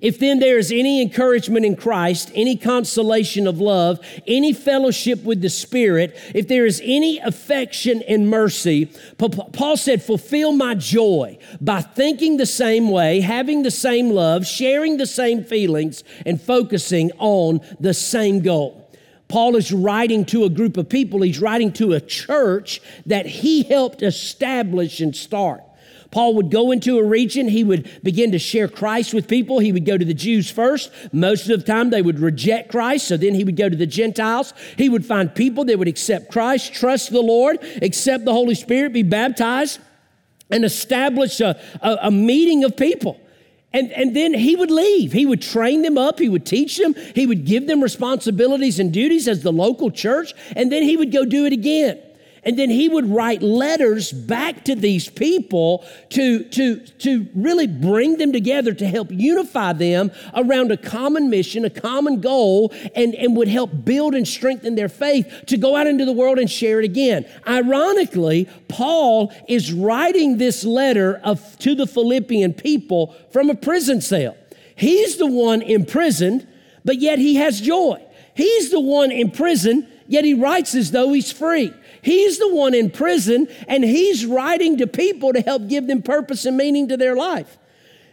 If 0.00 0.18
then 0.18 0.38
there 0.38 0.58
is 0.58 0.72
any 0.72 1.02
encouragement 1.02 1.66
in 1.66 1.76
Christ, 1.76 2.30
any 2.34 2.56
consolation 2.56 3.46
of 3.46 3.60
love, 3.60 4.00
any 4.26 4.52
fellowship 4.52 5.22
with 5.24 5.42
the 5.42 5.50
Spirit, 5.50 6.16
if 6.34 6.48
there 6.48 6.64
is 6.64 6.80
any 6.82 7.18
affection 7.18 8.02
and 8.08 8.28
mercy, 8.28 8.86
Paul 9.18 9.76
said, 9.76 10.02
fulfill 10.02 10.52
my 10.52 10.74
joy 10.74 11.38
by 11.60 11.82
thinking 11.82 12.38
the 12.38 12.46
same 12.46 12.90
way, 12.90 13.20
having 13.20 13.62
the 13.62 13.70
same 13.70 14.10
love, 14.10 14.46
sharing 14.46 14.96
the 14.96 15.06
same 15.06 15.44
feelings, 15.44 16.02
and 16.24 16.40
focusing 16.40 17.10
on 17.18 17.60
the 17.78 17.94
same 17.94 18.40
goal. 18.40 18.90
Paul 19.28 19.54
is 19.54 19.70
writing 19.70 20.24
to 20.26 20.44
a 20.44 20.50
group 20.50 20.76
of 20.76 20.88
people, 20.88 21.22
he's 21.22 21.40
writing 21.40 21.72
to 21.74 21.92
a 21.92 22.00
church 22.00 22.80
that 23.06 23.26
he 23.26 23.62
helped 23.62 24.02
establish 24.02 25.00
and 25.00 25.14
start. 25.14 25.62
Paul 26.10 26.34
would 26.34 26.50
go 26.50 26.72
into 26.72 26.98
a 26.98 27.04
region, 27.04 27.48
he 27.48 27.62
would 27.62 27.88
begin 28.02 28.32
to 28.32 28.38
share 28.38 28.66
Christ 28.66 29.14
with 29.14 29.28
people. 29.28 29.60
He 29.60 29.72
would 29.72 29.84
go 29.84 29.96
to 29.96 30.04
the 30.04 30.14
Jews 30.14 30.50
first. 30.50 30.90
Most 31.12 31.48
of 31.48 31.60
the 31.60 31.64
time, 31.64 31.90
they 31.90 32.02
would 32.02 32.18
reject 32.18 32.70
Christ, 32.70 33.06
so 33.06 33.16
then 33.16 33.34
he 33.34 33.44
would 33.44 33.56
go 33.56 33.68
to 33.68 33.76
the 33.76 33.86
Gentiles. 33.86 34.52
He 34.76 34.88
would 34.88 35.06
find 35.06 35.32
people 35.32 35.64
that 35.66 35.78
would 35.78 35.88
accept 35.88 36.32
Christ, 36.32 36.74
trust 36.74 37.10
the 37.10 37.20
Lord, 37.20 37.58
accept 37.80 38.24
the 38.24 38.32
Holy 38.32 38.56
Spirit, 38.56 38.92
be 38.92 39.04
baptized, 39.04 39.78
and 40.50 40.64
establish 40.64 41.40
a, 41.40 41.60
a, 41.80 41.98
a 42.02 42.10
meeting 42.10 42.64
of 42.64 42.76
people. 42.76 43.20
And, 43.72 43.92
and 43.92 44.16
then 44.16 44.34
he 44.34 44.56
would 44.56 44.70
leave. 44.70 45.12
He 45.12 45.26
would 45.26 45.40
train 45.40 45.82
them 45.82 45.96
up. 45.96 46.18
He 46.18 46.28
would 46.28 46.44
teach 46.44 46.76
them. 46.76 46.94
He 47.14 47.24
would 47.24 47.44
give 47.44 47.68
them 47.68 47.80
responsibilities 47.80 48.80
and 48.80 48.92
duties 48.92 49.28
as 49.28 49.44
the 49.44 49.52
local 49.52 49.92
church. 49.92 50.34
And 50.56 50.72
then 50.72 50.82
he 50.82 50.96
would 50.96 51.12
go 51.12 51.24
do 51.24 51.46
it 51.46 51.52
again. 51.52 52.00
And 52.44 52.58
then 52.58 52.70
he 52.70 52.88
would 52.88 53.06
write 53.06 53.42
letters 53.42 54.12
back 54.12 54.64
to 54.64 54.74
these 54.74 55.08
people 55.08 55.84
to, 56.10 56.44
to, 56.44 56.78
to 56.78 57.26
really 57.34 57.66
bring 57.66 58.16
them 58.16 58.32
together 58.32 58.72
to 58.72 58.86
help 58.86 59.08
unify 59.10 59.74
them 59.74 60.10
around 60.34 60.72
a 60.72 60.76
common 60.76 61.28
mission, 61.28 61.64
a 61.64 61.70
common 61.70 62.20
goal, 62.20 62.72
and, 62.94 63.14
and 63.14 63.36
would 63.36 63.48
help 63.48 63.84
build 63.84 64.14
and 64.14 64.26
strengthen 64.26 64.74
their 64.74 64.88
faith 64.88 65.44
to 65.46 65.56
go 65.56 65.76
out 65.76 65.86
into 65.86 66.04
the 66.04 66.12
world 66.12 66.38
and 66.38 66.50
share 66.50 66.78
it 66.78 66.84
again. 66.84 67.26
Ironically, 67.46 68.48
Paul 68.68 69.32
is 69.46 69.72
writing 69.72 70.38
this 70.38 70.64
letter 70.64 71.20
of, 71.22 71.58
to 71.58 71.74
the 71.74 71.86
Philippian 71.86 72.54
people 72.54 73.14
from 73.32 73.50
a 73.50 73.54
prison 73.54 74.00
cell. 74.00 74.36
He's 74.76 75.18
the 75.18 75.26
one 75.26 75.60
imprisoned, 75.60 76.48
but 76.86 77.00
yet 77.00 77.18
he 77.18 77.34
has 77.36 77.60
joy. 77.60 78.02
He's 78.34 78.70
the 78.70 78.80
one 78.80 79.10
in 79.10 79.30
prison, 79.30 79.86
yet 80.10 80.24
he 80.24 80.34
writes 80.34 80.74
as 80.74 80.90
though 80.90 81.12
he's 81.12 81.30
free. 81.30 81.72
He's 82.02 82.38
the 82.38 82.52
one 82.52 82.74
in 82.74 82.90
prison, 82.90 83.48
and 83.68 83.84
he's 83.84 84.26
writing 84.26 84.78
to 84.78 84.86
people 84.86 85.32
to 85.32 85.40
help 85.40 85.68
give 85.68 85.86
them 85.86 86.02
purpose 86.02 86.44
and 86.44 86.56
meaning 86.56 86.88
to 86.88 86.96
their 86.96 87.14
life. 87.14 87.56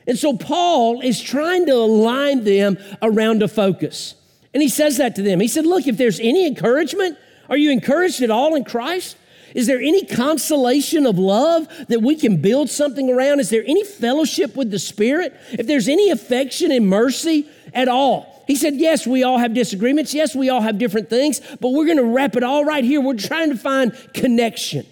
And 0.05 0.17
so 0.17 0.37
Paul 0.37 1.01
is 1.01 1.19
trying 1.19 1.65
to 1.65 1.73
align 1.73 2.43
them 2.43 2.77
around 3.01 3.41
a 3.41 3.47
focus. 3.47 4.15
And 4.53 4.61
he 4.61 4.69
says 4.69 4.97
that 4.97 5.15
to 5.15 5.21
them. 5.21 5.39
He 5.39 5.47
said, 5.47 5.65
Look, 5.65 5.87
if 5.87 5.97
there's 5.97 6.19
any 6.19 6.45
encouragement, 6.45 7.17
are 7.49 7.57
you 7.57 7.71
encouraged 7.71 8.21
at 8.21 8.29
all 8.29 8.55
in 8.55 8.63
Christ? 8.63 9.17
Is 9.55 9.65
there 9.65 9.79
any 9.79 10.05
consolation 10.05 11.07
of 11.07 11.17
love 11.17 11.67
that 11.87 12.01
we 12.01 12.15
can 12.15 12.41
build 12.41 12.69
something 12.69 13.09
around? 13.09 13.39
Is 13.39 13.49
there 13.49 13.63
any 13.65 13.83
fellowship 13.83 14.55
with 14.55 14.69
the 14.69 14.79
Spirit? 14.79 15.35
If 15.51 15.65
there's 15.65 15.87
any 15.87 16.11
affection 16.11 16.71
and 16.71 16.87
mercy 16.87 17.49
at 17.73 17.87
all, 17.87 18.37
he 18.47 18.55
said, 18.55 18.75
Yes, 18.75 19.05
we 19.05 19.23
all 19.23 19.37
have 19.37 19.53
disagreements. 19.53 20.13
Yes, 20.13 20.33
we 20.33 20.49
all 20.49 20.61
have 20.61 20.77
different 20.77 21.09
things, 21.09 21.41
but 21.59 21.69
we're 21.69 21.85
going 21.85 21.97
to 21.97 22.05
wrap 22.05 22.35
it 22.37 22.43
all 22.43 22.63
right 22.63 22.83
here. 22.83 23.01
We're 23.01 23.17
trying 23.17 23.49
to 23.49 23.57
find 23.57 23.93
connection. 24.13 24.85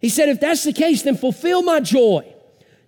He 0.00 0.08
said, 0.08 0.30
If 0.30 0.40
that's 0.40 0.64
the 0.64 0.72
case, 0.72 1.02
then 1.02 1.16
fulfill 1.16 1.62
my 1.62 1.80
joy. 1.80 2.34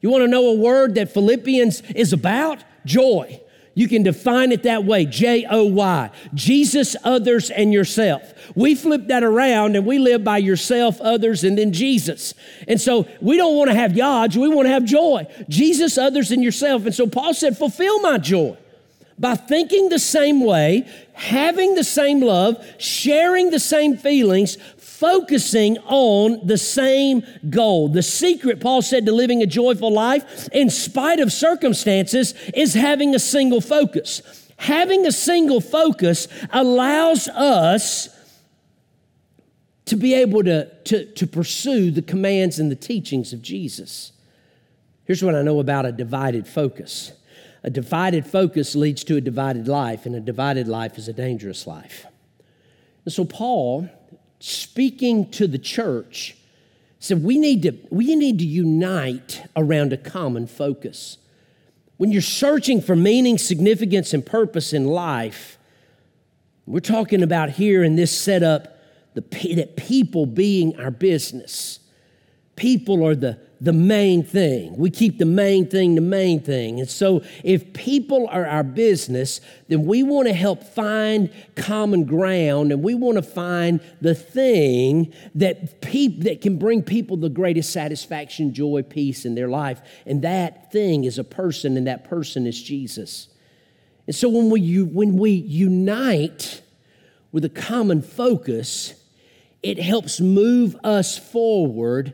You 0.00 0.10
want 0.10 0.22
to 0.22 0.28
know 0.28 0.48
a 0.48 0.54
word 0.54 0.94
that 0.96 1.12
Philippians 1.12 1.82
is 1.94 2.12
about? 2.12 2.64
Joy. 2.86 3.40
You 3.76 3.88
can 3.88 4.04
define 4.04 4.52
it 4.52 4.62
that 4.62 4.84
way 4.84 5.04
J 5.04 5.46
O 5.50 5.64
Y. 5.64 6.10
Jesus, 6.32 6.96
others, 7.04 7.50
and 7.50 7.72
yourself. 7.72 8.32
We 8.54 8.74
flip 8.74 9.08
that 9.08 9.22
around 9.22 9.76
and 9.76 9.84
we 9.84 9.98
live 9.98 10.24
by 10.24 10.38
yourself, 10.38 11.00
others, 11.00 11.44
and 11.44 11.58
then 11.58 11.72
Jesus. 11.72 12.34
And 12.68 12.80
so 12.80 13.06
we 13.20 13.36
don't 13.36 13.56
want 13.56 13.70
to 13.70 13.76
have 13.76 13.96
yodge, 13.96 14.36
we 14.36 14.48
want 14.48 14.66
to 14.66 14.72
have 14.72 14.84
joy. 14.84 15.26
Jesus, 15.48 15.98
others, 15.98 16.30
and 16.30 16.42
yourself. 16.42 16.86
And 16.86 16.94
so 16.94 17.06
Paul 17.06 17.34
said, 17.34 17.58
Fulfill 17.58 18.00
my 18.00 18.16
joy 18.16 18.56
by 19.18 19.36
thinking 19.36 19.88
the 19.88 19.98
same 19.98 20.44
way, 20.44 20.88
having 21.12 21.74
the 21.74 21.84
same 21.84 22.20
love, 22.20 22.64
sharing 22.78 23.50
the 23.50 23.60
same 23.60 23.96
feelings, 23.96 24.56
focusing 24.76 25.78
on 25.78 26.46
the 26.46 26.58
same 26.58 27.22
goal. 27.50 27.88
The 27.88 28.02
secret, 28.02 28.60
Paul 28.60 28.82
said, 28.82 29.06
to 29.06 29.12
living 29.12 29.42
a 29.42 29.46
joyful 29.46 29.92
life, 29.92 30.48
in 30.52 30.70
spite 30.70 31.20
of 31.20 31.32
circumstances, 31.32 32.34
is 32.54 32.74
having 32.74 33.14
a 33.14 33.18
single 33.18 33.60
focus. 33.60 34.22
Having 34.56 35.06
a 35.06 35.12
single 35.12 35.60
focus 35.60 36.28
allows 36.52 37.28
us 37.28 38.08
to 39.86 39.96
be 39.96 40.14
able 40.14 40.42
to, 40.44 40.70
to, 40.84 41.04
to 41.04 41.26
pursue 41.26 41.90
the 41.90 42.02
commands 42.02 42.58
and 42.58 42.70
the 42.70 42.76
teachings 42.76 43.32
of 43.32 43.42
Jesus. 43.42 44.12
Here's 45.04 45.22
what 45.22 45.34
I 45.34 45.42
know 45.42 45.60
about 45.60 45.84
a 45.84 45.92
divided 45.92 46.46
focus 46.46 47.12
a 47.64 47.70
divided 47.70 48.26
focus 48.26 48.76
leads 48.76 49.02
to 49.04 49.16
a 49.16 49.22
divided 49.22 49.66
life, 49.66 50.04
and 50.04 50.14
a 50.14 50.20
divided 50.20 50.68
life 50.68 50.98
is 50.98 51.08
a 51.08 51.14
dangerous 51.14 51.66
life. 51.66 52.06
And 53.06 53.12
so, 53.12 53.24
Paul, 53.24 53.88
speaking 54.38 55.30
to 55.30 55.46
the 55.46 55.58
church, 55.58 56.36
said 56.98 57.24
we 57.24 57.38
need 57.38 57.62
to, 57.62 57.72
we 57.90 58.14
need 58.16 58.38
to 58.38 58.46
unite 58.46 59.42
around 59.56 59.94
a 59.94 59.96
common 59.96 60.46
focus. 60.46 61.16
When 61.96 62.12
you're 62.12 62.20
searching 62.20 62.82
for 62.82 62.94
meaning, 62.94 63.38
significance, 63.38 64.12
and 64.12 64.24
purpose 64.24 64.74
in 64.74 64.84
life, 64.84 65.58
we're 66.66 66.80
talking 66.80 67.22
about 67.22 67.50
here 67.50 67.82
in 67.82 67.96
this 67.96 68.16
setup 68.16 68.78
the, 69.14 69.22
that 69.54 69.76
people 69.76 70.26
being 70.26 70.78
our 70.78 70.90
business. 70.90 71.78
People 72.56 73.06
are 73.06 73.14
the 73.14 73.38
the 73.64 73.72
main 73.72 74.22
thing. 74.22 74.76
We 74.76 74.90
keep 74.90 75.16
the 75.16 75.24
main 75.24 75.66
thing 75.66 75.94
the 75.94 76.02
main 76.02 76.40
thing. 76.40 76.80
And 76.80 76.88
so, 76.88 77.22
if 77.42 77.72
people 77.72 78.28
are 78.28 78.46
our 78.46 78.62
business, 78.62 79.40
then 79.68 79.86
we 79.86 80.02
want 80.02 80.28
to 80.28 80.34
help 80.34 80.62
find 80.62 81.30
common 81.56 82.04
ground 82.04 82.72
and 82.72 82.82
we 82.82 82.94
want 82.94 83.16
to 83.16 83.22
find 83.22 83.80
the 84.02 84.14
thing 84.14 85.14
that, 85.34 85.80
peop- 85.80 86.24
that 86.24 86.42
can 86.42 86.58
bring 86.58 86.82
people 86.82 87.16
the 87.16 87.30
greatest 87.30 87.72
satisfaction, 87.72 88.52
joy, 88.52 88.82
peace 88.82 89.24
in 89.24 89.34
their 89.34 89.48
life. 89.48 89.80
And 90.04 90.20
that 90.22 90.70
thing 90.70 91.04
is 91.04 91.18
a 91.18 91.24
person, 91.24 91.78
and 91.78 91.86
that 91.86 92.04
person 92.04 92.46
is 92.46 92.62
Jesus. 92.62 93.28
And 94.06 94.14
so, 94.14 94.28
when 94.28 94.50
we, 94.50 94.82
when 94.82 95.16
we 95.16 95.30
unite 95.30 96.60
with 97.32 97.46
a 97.46 97.50
common 97.50 98.02
focus, 98.02 98.94
it 99.62 99.78
helps 99.78 100.20
move 100.20 100.76
us 100.84 101.16
forward 101.16 102.12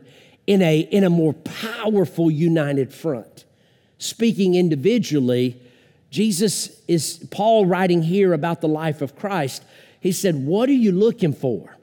in 0.51 0.61
a, 0.61 0.79
in 0.79 1.05
a 1.05 1.09
more 1.09 1.31
powerful 1.31 2.29
united 2.29 2.93
front. 2.93 3.45
Speaking 3.99 4.53
individually, 4.53 5.57
Jesus 6.09 6.77
is, 6.89 7.25
Paul 7.31 7.65
writing 7.65 8.03
here 8.03 8.33
about 8.33 8.59
the 8.59 8.67
life 8.67 9.01
of 9.01 9.15
Christ, 9.15 9.63
he 10.01 10.11
said, 10.11 10.35
What 10.35 10.67
are 10.67 10.73
you 10.73 10.91
looking 10.91 11.31
for? 11.31 11.77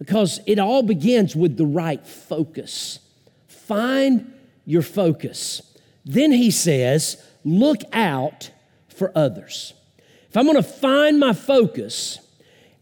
Because 0.00 0.40
it 0.46 0.58
all 0.58 0.82
begins 0.82 1.36
with 1.36 1.56
the 1.56 1.64
right 1.64 2.04
focus. 2.04 2.98
Find 3.46 4.32
your 4.66 4.82
focus. 4.82 5.62
Then 6.04 6.32
he 6.32 6.50
says, 6.50 7.24
Look 7.44 7.82
out 7.92 8.50
for 8.88 9.12
others. 9.14 9.74
If 10.28 10.36
I'm 10.36 10.46
gonna 10.46 10.60
find 10.60 11.20
my 11.20 11.34
focus, 11.34 12.18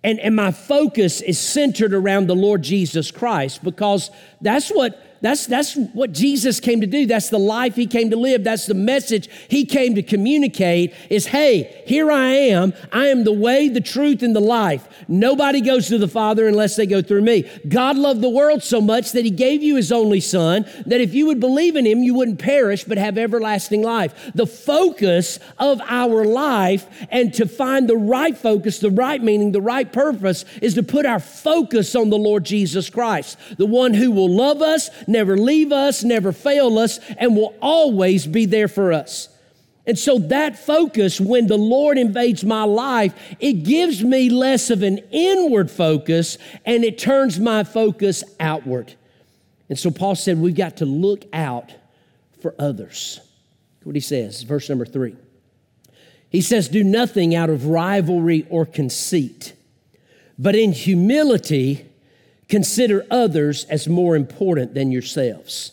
and, 0.03 0.19
and 0.21 0.35
my 0.35 0.51
focus 0.51 1.21
is 1.21 1.39
centered 1.39 1.93
around 1.93 2.27
the 2.27 2.35
Lord 2.35 2.63
Jesus 2.63 3.11
Christ 3.11 3.63
because 3.63 4.11
that's 4.41 4.71
what 4.71 5.03
that's, 5.21 5.47
that's 5.47 5.75
what 5.77 6.13
Jesus 6.13 6.61
came 6.61 6.81
to 6.81 6.87
do. 6.87 7.07
That's 7.07 7.31
the 7.31 7.39
life 7.39 7.75
he 7.75 7.87
came 7.87 8.11
to 8.11 8.17
live. 8.17 8.45
That's 8.45 8.67
the 8.67 8.75
message 8.75 9.29
he 9.49 9.65
came 9.65 9.95
to 9.95 10.03
communicate 10.03 10.95
is, 11.11 11.27
hey, 11.27 11.83
here 11.87 12.11
I 12.11 12.29
am. 12.29 12.75
I 12.93 13.07
am 13.07 13.25
the 13.25 13.33
way, 13.33 13.69
the 13.69 13.81
truth, 13.81 14.23
and 14.23 14.35
the 14.35 14.41
life. 14.41 14.87
Nobody 15.09 15.61
goes 15.61 15.89
to 15.89 15.99
the 15.99 16.09
Father 16.09 16.47
unless 16.47 16.77
they 16.77 16.87
go 16.87 17.03
through 17.03 17.23
me. 17.23 17.51
God 17.69 17.97
loved 17.97 18.21
the 18.21 18.29
world 18.29 18.63
so 18.63 18.81
much 18.81 19.13
that 19.13 19.25
he 19.25 19.31
gave 19.31 19.63
you 19.63 19.77
his 19.77 19.93
only 19.93 20.21
son, 20.21 20.65
that 20.87 21.01
if 21.01 21.15
you 21.15 21.27
would 21.27 21.41
believe 21.41 21.77
in 21.77 21.87
him, 21.87 22.03
you 22.03 22.15
wouldn't 22.15 22.39
perish, 22.39 22.85
but 22.85 22.99
have 22.99 23.19
everlasting 23.19 23.83
life. 23.83 24.33
The 24.35 24.47
focus 24.47 25.39
of 25.59 25.81
our 25.87 26.25
life 26.25 26.87
and 27.11 27.33
to 27.35 27.47
find 27.47 27.89
the 27.89 27.97
right 27.97 28.37
focus, 28.37 28.79
the 28.79 28.91
right 28.91 29.23
meaning, 29.23 29.53
the 29.53 29.61
right 29.61 29.91
purpose 29.91 30.45
is 30.61 30.75
to 30.75 30.83
put 30.83 31.07
our 31.07 31.21
focus 31.21 31.95
on 31.95 32.11
the 32.11 32.19
Lord 32.19 32.45
Jesus 32.45 32.91
Christ, 32.91 33.39
the 33.57 33.67
one 33.67 33.95
who 33.95 34.11
will 34.11 34.31
love 34.31 34.63
us, 34.63 34.91
never 35.07 35.37
leave 35.37 35.73
us, 35.73 36.05
never 36.05 36.33
fail 36.33 36.79
us, 36.79 36.99
and 37.17 37.37
will 37.37 37.55
always 37.61 38.27
be 38.27 38.47
there 38.47 38.69
for 38.69 38.93
us. 38.93 39.29
And 39.87 39.97
so 39.97 40.19
that 40.19 40.59
focus, 40.59 41.21
when 41.21 41.47
the 41.47 41.57
Lord 41.57 41.97
invades 41.97 42.45
my 42.45 42.65
life, 42.65 43.15
it 43.39 43.63
gives 43.63 44.03
me 44.03 44.29
less 44.31 44.69
of 44.69 44.83
an 44.83 44.99
inward 45.13 45.71
focus 45.71 46.39
and 46.65 46.85
it 46.85 46.99
turns 46.99 47.39
my 47.39 47.63
focus 47.63 48.25
outward. 48.41 48.95
And 49.69 49.79
so 49.79 49.93
Paul 49.93 50.17
said, 50.17 50.39
we've 50.39 50.57
got 50.57 50.79
to 50.79 50.85
look 50.85 51.25
out 51.33 51.73
for 52.43 52.55
others. 52.59 53.21
What 53.85 53.95
he 53.95 54.01
says, 54.01 54.43
verse 54.43 54.69
number 54.69 54.85
three. 54.85 55.15
He 56.29 56.41
says, 56.41 56.69
Do 56.69 56.83
nothing 56.83 57.37
out 57.37 57.51
of 57.51 57.67
rivalry 57.67 58.47
or 58.51 58.67
conceit, 58.67 59.55
but 60.37 60.57
in 60.57 60.73
humility, 60.73 61.87
consider 62.49 63.05
others 63.11 63.65
as 63.65 63.89
more 63.89 64.17
important 64.17 64.75
than 64.75 64.93
yourselves. 64.93 65.73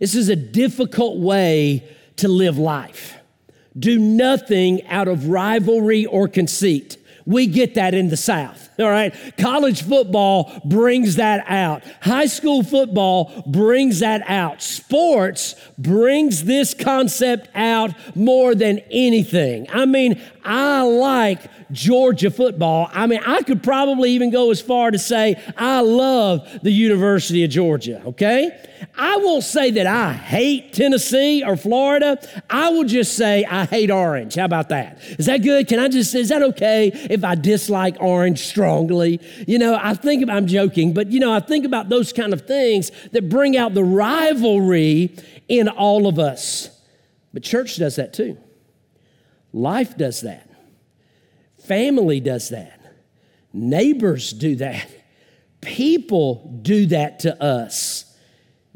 This 0.00 0.14
is 0.14 0.28
a 0.28 0.36
difficult 0.36 1.18
way 1.18 1.84
to 2.16 2.28
live 2.28 2.58
life. 2.58 3.16
Do 3.78 3.98
nothing 3.98 4.86
out 4.86 5.08
of 5.08 5.28
rivalry 5.28 6.06
or 6.06 6.28
conceit. 6.28 6.96
We 7.26 7.46
get 7.46 7.74
that 7.74 7.94
in 7.94 8.08
the 8.08 8.16
South. 8.16 8.68
All 8.78 8.90
right. 8.90 9.14
College 9.38 9.82
football 9.82 10.60
brings 10.64 11.16
that 11.16 11.44
out. 11.48 11.82
High 12.02 12.26
school 12.26 12.62
football 12.62 13.44
brings 13.46 14.00
that 14.00 14.22
out. 14.28 14.62
Sports 14.62 15.54
brings 15.78 16.44
this 16.44 16.74
concept 16.74 17.48
out 17.54 17.92
more 18.16 18.54
than 18.54 18.80
anything. 18.90 19.68
I 19.72 19.86
mean, 19.86 20.20
I 20.44 20.82
like 20.82 21.63
Georgia 21.74 22.30
football. 22.30 22.88
I 22.92 23.06
mean, 23.06 23.20
I 23.26 23.42
could 23.42 23.62
probably 23.62 24.12
even 24.12 24.30
go 24.30 24.50
as 24.50 24.60
far 24.60 24.90
to 24.90 24.98
say 24.98 25.42
I 25.56 25.80
love 25.80 26.48
the 26.62 26.70
University 26.70 27.44
of 27.44 27.50
Georgia, 27.50 28.02
okay? 28.06 28.56
I 28.96 29.16
won't 29.16 29.42
say 29.42 29.72
that 29.72 29.86
I 29.86 30.12
hate 30.12 30.72
Tennessee 30.72 31.42
or 31.44 31.56
Florida. 31.56 32.18
I 32.48 32.68
will 32.70 32.84
just 32.84 33.16
say 33.16 33.44
I 33.44 33.64
hate 33.64 33.90
orange. 33.90 34.36
How 34.36 34.44
about 34.44 34.68
that? 34.68 35.00
Is 35.18 35.26
that 35.26 35.42
good? 35.42 35.66
Can 35.68 35.80
I 35.80 35.88
just, 35.88 36.14
is 36.14 36.28
that 36.28 36.42
okay 36.42 36.90
if 37.10 37.24
I 37.24 37.34
dislike 37.34 37.96
orange 38.00 38.46
strongly? 38.46 39.20
You 39.46 39.58
know, 39.58 39.78
I 39.80 39.94
think 39.94 40.28
I'm 40.30 40.46
joking, 40.46 40.94
but 40.94 41.10
you 41.10 41.18
know, 41.18 41.32
I 41.32 41.40
think 41.40 41.64
about 41.64 41.88
those 41.88 42.12
kind 42.12 42.32
of 42.32 42.46
things 42.46 42.92
that 43.12 43.28
bring 43.28 43.56
out 43.56 43.74
the 43.74 43.84
rivalry 43.84 45.16
in 45.48 45.68
all 45.68 46.06
of 46.06 46.18
us. 46.18 46.70
But 47.32 47.42
church 47.42 47.76
does 47.76 47.96
that 47.96 48.12
too. 48.12 48.38
Life 49.52 49.96
does 49.96 50.20
that. 50.20 50.48
Family 51.66 52.20
does 52.20 52.50
that. 52.50 52.80
Neighbors 53.52 54.32
do 54.32 54.56
that. 54.56 54.88
People 55.60 56.58
do 56.62 56.86
that 56.86 57.20
to 57.20 57.42
us. 57.42 58.16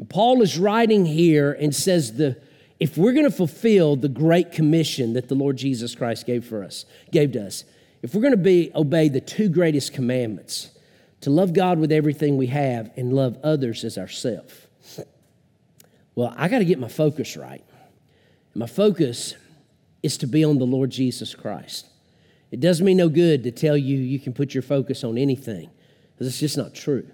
Paul 0.09 0.43
is 0.43 0.59
writing 0.59 1.05
here 1.05 1.53
and 1.53 1.75
says 1.75 2.17
the 2.17 2.41
if 2.81 2.97
we're 2.97 3.13
going 3.13 3.25
to 3.25 3.37
fulfill 3.37 3.97
the 3.97 4.09
great 4.09 4.53
commission 4.53 5.15
that 5.15 5.27
the 5.27 5.35
Lord 5.35 5.57
Jesus 5.57 5.97
Christ 5.97 6.27
gave 6.27 6.45
for 6.45 6.63
us, 6.63 6.85
gave 7.11 7.33
to 7.33 7.45
us, 7.45 7.65
if 8.03 8.15
we're 8.15 8.21
going 8.21 8.33
to 8.33 8.37
be 8.37 8.71
obey 8.73 9.09
the 9.09 9.21
two 9.21 9.49
greatest 9.49 9.93
commandments, 9.93 10.71
to 11.23 11.31
love 11.31 11.53
God 11.53 11.81
with 11.81 11.91
everything 11.91 12.37
we 12.37 12.47
have 12.47 12.93
and 12.97 13.13
love 13.13 13.37
others 13.43 13.85
as 13.85 13.99
ourselves. 13.99 14.55
Well, 16.15 16.33
I 16.37 16.49
got 16.49 16.61
to 16.61 16.65
get 16.65 16.79
my 16.79 16.89
focus 16.89 17.37
right. 17.37 17.65
My 18.55 18.67
focus 18.67 19.35
is 20.03 20.17
to 20.19 20.27
be 20.29 20.45
on 20.45 20.59
the 20.59 20.67
Lord 20.67 20.91
Jesus 20.91 21.35
Christ. 21.35 21.87
It 22.51 22.61
does 22.61 22.81
me 22.81 22.95
no 22.95 23.09
good 23.09 23.45
to 23.45 23.51
tell 23.51 23.77
you 23.77 23.99
you 23.99 24.19
can 24.19 24.33
put 24.33 24.55
your 24.55 24.63
focus 24.63 25.05
on 25.05 25.19
anything, 25.19 25.71
because 26.13 26.27
it's 26.27 26.41
just 26.41 26.57
not 26.57 26.75
true. 26.75 27.07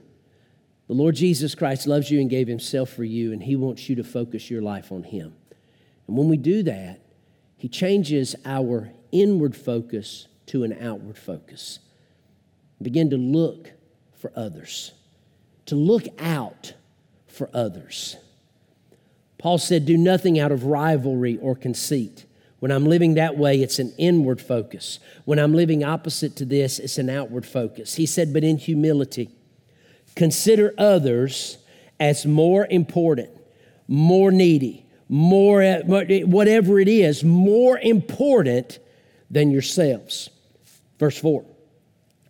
The 0.87 0.95
Lord 0.95 1.15
Jesus 1.15 1.55
Christ 1.55 1.87
loves 1.87 2.11
you 2.11 2.21
and 2.21 2.29
gave 2.29 2.47
himself 2.47 2.91
for 2.91 3.05
you, 3.05 3.33
and 3.33 3.43
he 3.43 3.57
wants 3.57 3.89
you 3.89 3.97
to 3.97 4.05
focus 4.05 4.51
your 4.51 4.63
life 4.63 4.93
on 4.93 5.03
him. 5.03 5.35
And 6.07 6.17
when 6.17 6.29
we 6.29 6.37
do 6.37 6.63
that, 6.65 7.01
he 7.57 7.69
changes 7.69 8.37
our 8.45 8.91
inward 9.11 9.57
focus 9.57 10.29
to 10.47 10.65
an 10.65 10.77
outward 10.81 11.17
focus. 11.17 11.79
Begin 12.83 13.09
to 13.11 13.17
look 13.17 13.73
for 14.19 14.31
others, 14.37 14.93
to 15.67 15.75
look 15.75 16.05
out 16.19 16.75
for 17.27 17.49
others. 17.55 18.17
Paul 19.39 19.59
said, 19.59 19.87
Do 19.87 19.97
nothing 19.97 20.39
out 20.39 20.53
of 20.53 20.65
rivalry 20.65 21.39
or 21.39 21.55
conceit. 21.55 22.27
When 22.65 22.73
I'm 22.73 22.87
living 22.87 23.13
that 23.15 23.37
way, 23.37 23.61
it's 23.61 23.79
an 23.79 23.93
inward 23.99 24.41
focus. 24.41 24.99
When 25.27 25.39
I'm 25.39 25.53
living 25.53 25.85
opposite 25.85 26.35
to 26.37 26.47
this, 26.47 26.79
it's 26.79 26.97
an 26.97 27.11
outward 27.11 27.45
focus. 27.45 27.97
He 27.97 28.07
said, 28.07 28.33
But 28.33 28.43
in 28.43 28.57
humility, 28.57 29.29
Consider 30.17 30.73
others 30.79 31.59
as 32.01 32.25
more 32.25 32.67
important, 32.71 33.29
more 33.87 34.31
needy, 34.31 34.87
more, 35.11 35.63
whatever 35.85 36.81
it 36.81 36.89
is, 36.89 37.23
more 37.23 37.79
important 37.79 38.79
than 39.31 39.51
yourselves. 39.51 40.31
Verse 40.99 41.19
4 41.19 41.45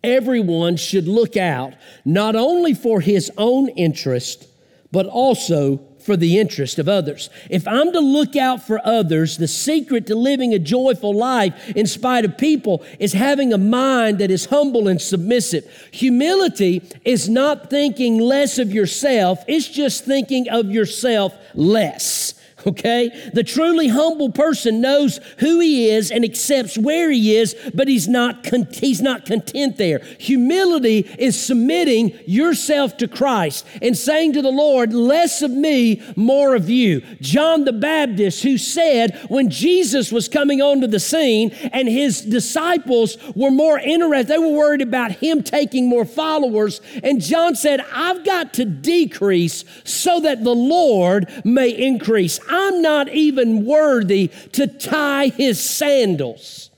Everyone 0.03 0.75
should 0.75 1.07
look 1.07 1.37
out 1.37 1.75
not 2.03 2.35
only 2.35 2.73
for 2.73 2.99
his 2.99 3.31
own 3.37 3.69
interest, 3.69 4.49
but 4.91 5.05
also 5.05 5.77
for 6.05 6.15
the 6.15 6.37
interest 6.37 6.77
of 6.77 6.87
others. 6.87 7.31
If 7.49 7.67
I'm 7.67 7.91
to 7.91 7.99
look 7.99 8.35
out 8.35 8.61
for 8.61 8.79
others, 8.85 9.37
the 9.37 9.47
secret 9.47 10.05
to 10.07 10.15
living 10.15 10.53
a 10.53 10.59
joyful 10.59 11.15
life 11.15 11.71
in 11.75 11.87
spite 11.87 12.25
of 12.25 12.37
people 12.37 12.83
is 12.99 13.13
having 13.13 13.51
a 13.51 13.57
mind 13.57 14.19
that 14.19 14.29
is 14.29 14.45
humble 14.45 14.87
and 14.87 15.01
submissive. 15.01 15.65
Humility 15.91 16.83
is 17.03 17.27
not 17.27 17.71
thinking 17.71 18.19
less 18.19 18.59
of 18.59 18.71
yourself, 18.71 19.43
it's 19.47 19.67
just 19.67 20.05
thinking 20.05 20.47
of 20.49 20.69
yourself 20.69 21.33
less 21.55 22.34
okay? 22.65 23.29
The 23.33 23.43
truly 23.43 23.87
humble 23.87 24.31
person 24.31 24.81
knows 24.81 25.19
who 25.39 25.59
he 25.59 25.89
is 25.89 26.11
and 26.11 26.23
accepts 26.23 26.77
where 26.77 27.11
he 27.11 27.35
is, 27.35 27.55
but 27.73 27.87
he's 27.87 28.07
not, 28.07 28.43
con- 28.43 28.67
he's 28.71 29.01
not 29.01 29.25
content 29.25 29.77
there. 29.77 29.99
Humility 30.19 30.99
is 31.17 31.41
submitting 31.41 32.17
yourself 32.25 32.97
to 32.97 33.07
Christ 33.07 33.65
and 33.81 33.97
saying 33.97 34.33
to 34.33 34.41
the 34.41 34.51
Lord, 34.51 34.93
less 34.93 35.41
of 35.41 35.51
me, 35.51 36.01
more 36.15 36.55
of 36.55 36.69
you. 36.69 37.01
John 37.21 37.65
the 37.65 37.73
Baptist, 37.73 38.43
who 38.43 38.57
said 38.57 39.19
when 39.29 39.49
Jesus 39.49 40.11
was 40.11 40.27
coming 40.27 40.61
onto 40.61 40.87
the 40.87 40.99
scene 40.99 41.51
and 41.71 41.87
his 41.87 42.21
disciples 42.21 43.17
were 43.35 43.51
more 43.51 43.79
interested, 43.79 44.27
they 44.27 44.37
were 44.37 44.47
worried 44.47 44.81
about 44.81 45.11
him 45.11 45.43
taking 45.43 45.87
more 45.87 46.05
followers. 46.05 46.81
And 47.03 47.21
John 47.21 47.55
said, 47.55 47.81
I've 47.91 48.23
got 48.23 48.53
to 48.55 48.65
decrease 48.65 49.65
so 49.83 50.19
that 50.21 50.43
the 50.43 50.55
Lord 50.55 51.29
may 51.43 51.69
increase. 51.69 52.39
I'm 52.55 52.81
not 52.81 53.09
even 53.09 53.65
worthy 53.65 54.29
to 54.53 54.67
tie 54.67 55.27
his 55.27 55.61
sandals. 55.61 56.71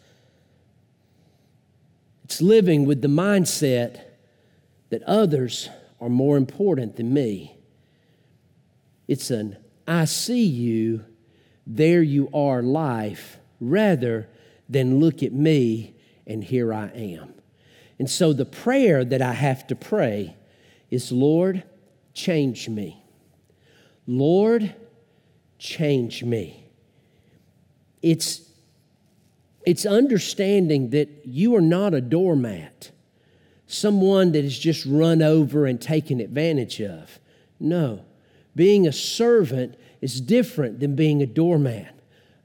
It's 2.23 2.41
living 2.41 2.85
with 2.85 3.01
the 3.01 3.07
mindset 3.07 4.01
that 4.89 5.03
others 5.03 5.69
are 6.01 6.09
more 6.09 6.35
important 6.35 6.95
than 6.95 7.13
me. 7.13 7.57
It's 9.07 9.29
an 9.31 9.57
I 9.87 10.05
see 10.05 10.43
you, 10.43 11.05
there 11.65 12.01
you 12.01 12.29
are 12.33 12.61
life, 12.61 13.37
rather 13.61 14.27
than 14.67 14.99
look 14.99 15.23
at 15.23 15.31
me 15.31 15.95
and 16.25 16.43
here 16.43 16.73
I 16.73 16.87
am. 16.87 17.33
And 17.99 18.09
so 18.09 18.33
the 18.33 18.45
prayer 18.45 19.05
that 19.05 19.21
I 19.21 19.33
have 19.33 19.65
to 19.67 19.75
pray 19.75 20.35
is 20.91 21.11
Lord, 21.11 21.63
change 22.13 22.67
me. 22.67 23.03
Lord, 24.05 24.75
change 25.57 26.23
me. 26.23 26.65
It's, 28.01 28.41
it's 29.65 29.85
understanding 29.85 30.91
that 30.91 31.09
you 31.25 31.55
are 31.55 31.61
not 31.61 31.93
a 31.93 32.01
doormat, 32.01 32.91
someone 33.67 34.31
that 34.31 34.45
is 34.45 34.57
just 34.57 34.85
run 34.85 35.21
over 35.21 35.65
and 35.65 35.81
taken 35.81 36.19
advantage 36.19 36.81
of. 36.81 37.19
No, 37.59 38.05
being 38.55 38.87
a 38.87 38.93
servant 38.93 39.75
is 40.01 40.21
different 40.21 40.79
than 40.79 40.95
being 40.95 41.21
a 41.21 41.25
doormat. 41.25 41.93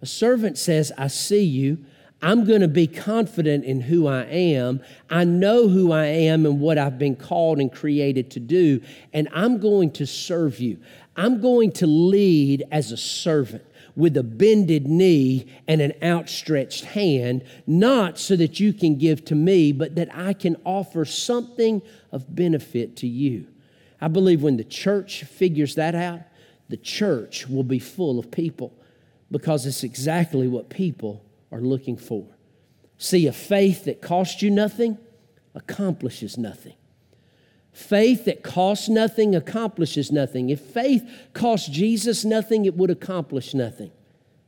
A 0.01 0.07
servant 0.07 0.59
says, 0.59 0.90
I 0.98 1.07
see 1.07 1.44
you. 1.44 1.85
I'm 2.22 2.44
going 2.44 2.61
to 2.61 2.68
be 2.68 2.87
confident 2.87 3.64
in 3.64 3.80
who 3.80 4.06
I 4.06 4.22
am. 4.22 4.80
I 5.11 5.24
know 5.24 5.66
who 5.66 5.90
I 5.90 6.04
am 6.04 6.46
and 6.46 6.61
what 6.61 6.78
I've 6.78 6.98
been 6.98 7.16
called 7.16 7.58
and 7.58 7.72
created 7.72 8.30
to 8.32 8.40
do, 8.40 8.80
and 9.12 9.28
I'm 9.32 9.58
going 9.58 9.90
to 9.92 10.06
serve 10.06 10.61
you. 10.61 10.78
I'm 11.16 11.40
going 11.40 11.72
to 11.72 11.87
lead 11.87 12.62
as 12.70 12.92
a 12.92 12.96
servant 12.96 13.64
with 13.96 14.16
a 14.16 14.22
bended 14.22 14.87
knee 14.87 15.46
and 15.66 15.80
an 15.80 15.92
outstretched 16.02 16.85
hand, 16.85 17.44
not 17.66 18.18
so 18.18 18.37
that 18.37 18.61
you 18.61 18.72
can 18.72 18.96
give 18.96 19.24
to 19.26 19.35
me, 19.35 19.72
but 19.72 19.96
that 19.96 20.14
I 20.14 20.32
can 20.32 20.56
offer 20.64 21.04
something 21.04 21.82
of 22.12 22.35
benefit 22.35 22.96
to 22.98 23.08
you. 23.08 23.48
I 24.00 24.08
believe 24.08 24.42
when 24.42 24.56
the 24.56 24.64
church 24.64 25.24
figures 25.24 25.74
that 25.74 25.94
out, 25.94 26.20
the 26.68 26.76
church 26.76 27.48
will 27.48 27.64
be 27.64 27.80
full 27.80 28.18
of 28.18 28.30
people 28.30 28.72
because 29.30 29.66
it's 29.66 29.82
exactly 29.82 30.46
what 30.46 30.70
people 30.70 31.22
are 31.53 31.61
looking 31.61 31.97
for. 31.97 32.27
See, 32.99 33.27
a 33.27 33.33
faith 33.33 33.85
that 33.85 34.01
costs 34.01 34.43
you 34.43 34.51
nothing 34.51 34.99
accomplishes 35.55 36.38
nothing. 36.38 36.75
Faith 37.73 38.25
that 38.27 38.43
costs 38.43 38.88
nothing 38.88 39.35
accomplishes 39.35 40.12
nothing. 40.12 40.51
If 40.51 40.61
faith 40.61 41.09
cost 41.33 41.73
Jesus 41.73 42.25
nothing, 42.25 42.65
it 42.65 42.77
would 42.77 42.91
accomplish 42.91 43.55
nothing. 43.55 43.91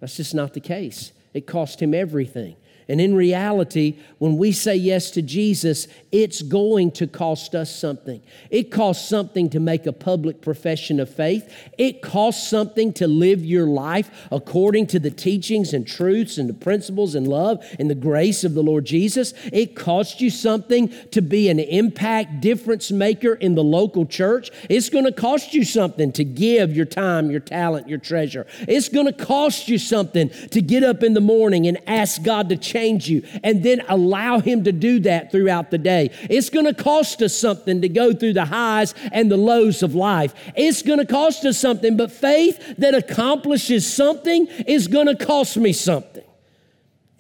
That's 0.01 0.17
just 0.17 0.35
not 0.35 0.55
the 0.55 0.61
case. 0.61 1.13
It 1.33 1.47
cost 1.47 1.81
him 1.81 1.95
everything. 1.95 2.57
And 2.89 3.01
in 3.01 3.15
reality, 3.15 3.99
when 4.19 4.37
we 4.37 4.53
say 4.53 4.77
yes 4.77 5.11
to 5.13 5.23
Jesus, 5.23 5.89
it's 6.13 6.43
going 6.43 6.91
to 6.93 7.07
cost 7.07 7.55
us 7.55 7.75
something. 7.75 8.23
It 8.51 8.71
costs 8.71 9.09
something 9.09 9.51
to 9.51 9.61
make 9.61 9.87
a 9.87 9.93
public 9.93 10.41
profession 10.41 11.01
of 11.01 11.13
faith. 11.13 11.53
It 11.79 12.03
costs 12.03 12.49
something 12.49 12.93
to 12.95 13.09
live 13.09 13.45
your 13.45 13.67
life 13.67 14.27
according 14.31 14.89
to 14.89 14.99
the 14.99 15.11
teachings 15.11 15.73
and 15.73 15.87
truths 15.87 16.39
and 16.39 16.49
the 16.49 16.55
principles 16.55 17.15
and 17.15 17.27
love 17.27 17.65
and 17.79 17.91
the 17.91 17.95
grace 17.95 18.45
of 18.45 18.55
the 18.55 18.63
Lord 18.63 18.85
Jesus. 18.85 19.35
It 19.53 19.75
costs 19.75 20.21
you 20.21 20.31
something 20.31 20.93
to 21.11 21.23
be 21.23 21.49
an 21.49 21.59
impact 21.59 22.41
difference 22.41 22.91
maker 22.91 23.35
in 23.35 23.55
the 23.55 23.65
local 23.65 24.07
church. 24.07 24.51
It's 24.69 24.91
going 24.91 25.05
to 25.07 25.13
cost 25.13 25.55
you 25.55 25.65
something 25.65 26.13
to 26.13 26.25
give 26.25 26.77
your 26.77 26.87
time, 26.87 27.31
your 27.31 27.41
talent, 27.41 27.89
your 27.89 27.99
treasure. 27.99 28.47
It's 28.69 28.89
going 28.89 29.07
to 29.07 29.13
cost 29.13 29.69
you 29.69 29.79
something 29.79 30.29
to 30.51 30.61
get 30.61 30.85
up 30.85 31.03
in 31.03 31.15
the 31.15 31.21
morning 31.21 31.67
and 31.67 31.79
ask 31.87 32.23
God 32.23 32.49
to 32.51 32.57
change 32.75 33.09
you 33.09 33.23
and 33.43 33.63
then 33.63 33.83
allow 33.89 34.41
Him 34.41 34.65
to 34.65 34.73
do 34.73 35.01
that 35.01 35.31
throughout 35.31 35.71
the 35.71 35.79
day. 35.79 36.11
It's 36.29 36.51
going 36.51 36.67
to 36.67 36.75
cost 36.75 37.23
us 37.23 37.37
something 37.37 37.81
to 37.83 37.89
go 37.89 38.13
through 38.13 38.33
the 38.35 38.45
highs 38.45 38.95
and 39.13 39.31
the 39.31 39.37
lows 39.37 39.83
of 39.83 39.95
life. 39.95 40.35
It's 40.57 40.83
going 40.83 40.99
to 40.99 41.07
cost 41.07 41.45
us 41.45 41.59
something, 41.59 41.97
but 41.97 42.11
faith 42.11 42.77
that 42.79 42.95
accomplishes 42.95 43.91
something 43.91 44.47
is 44.67 44.89
going 44.89 45.07
to 45.07 45.17
cost 45.17 45.57
me 45.57 45.73
something. 45.73 46.25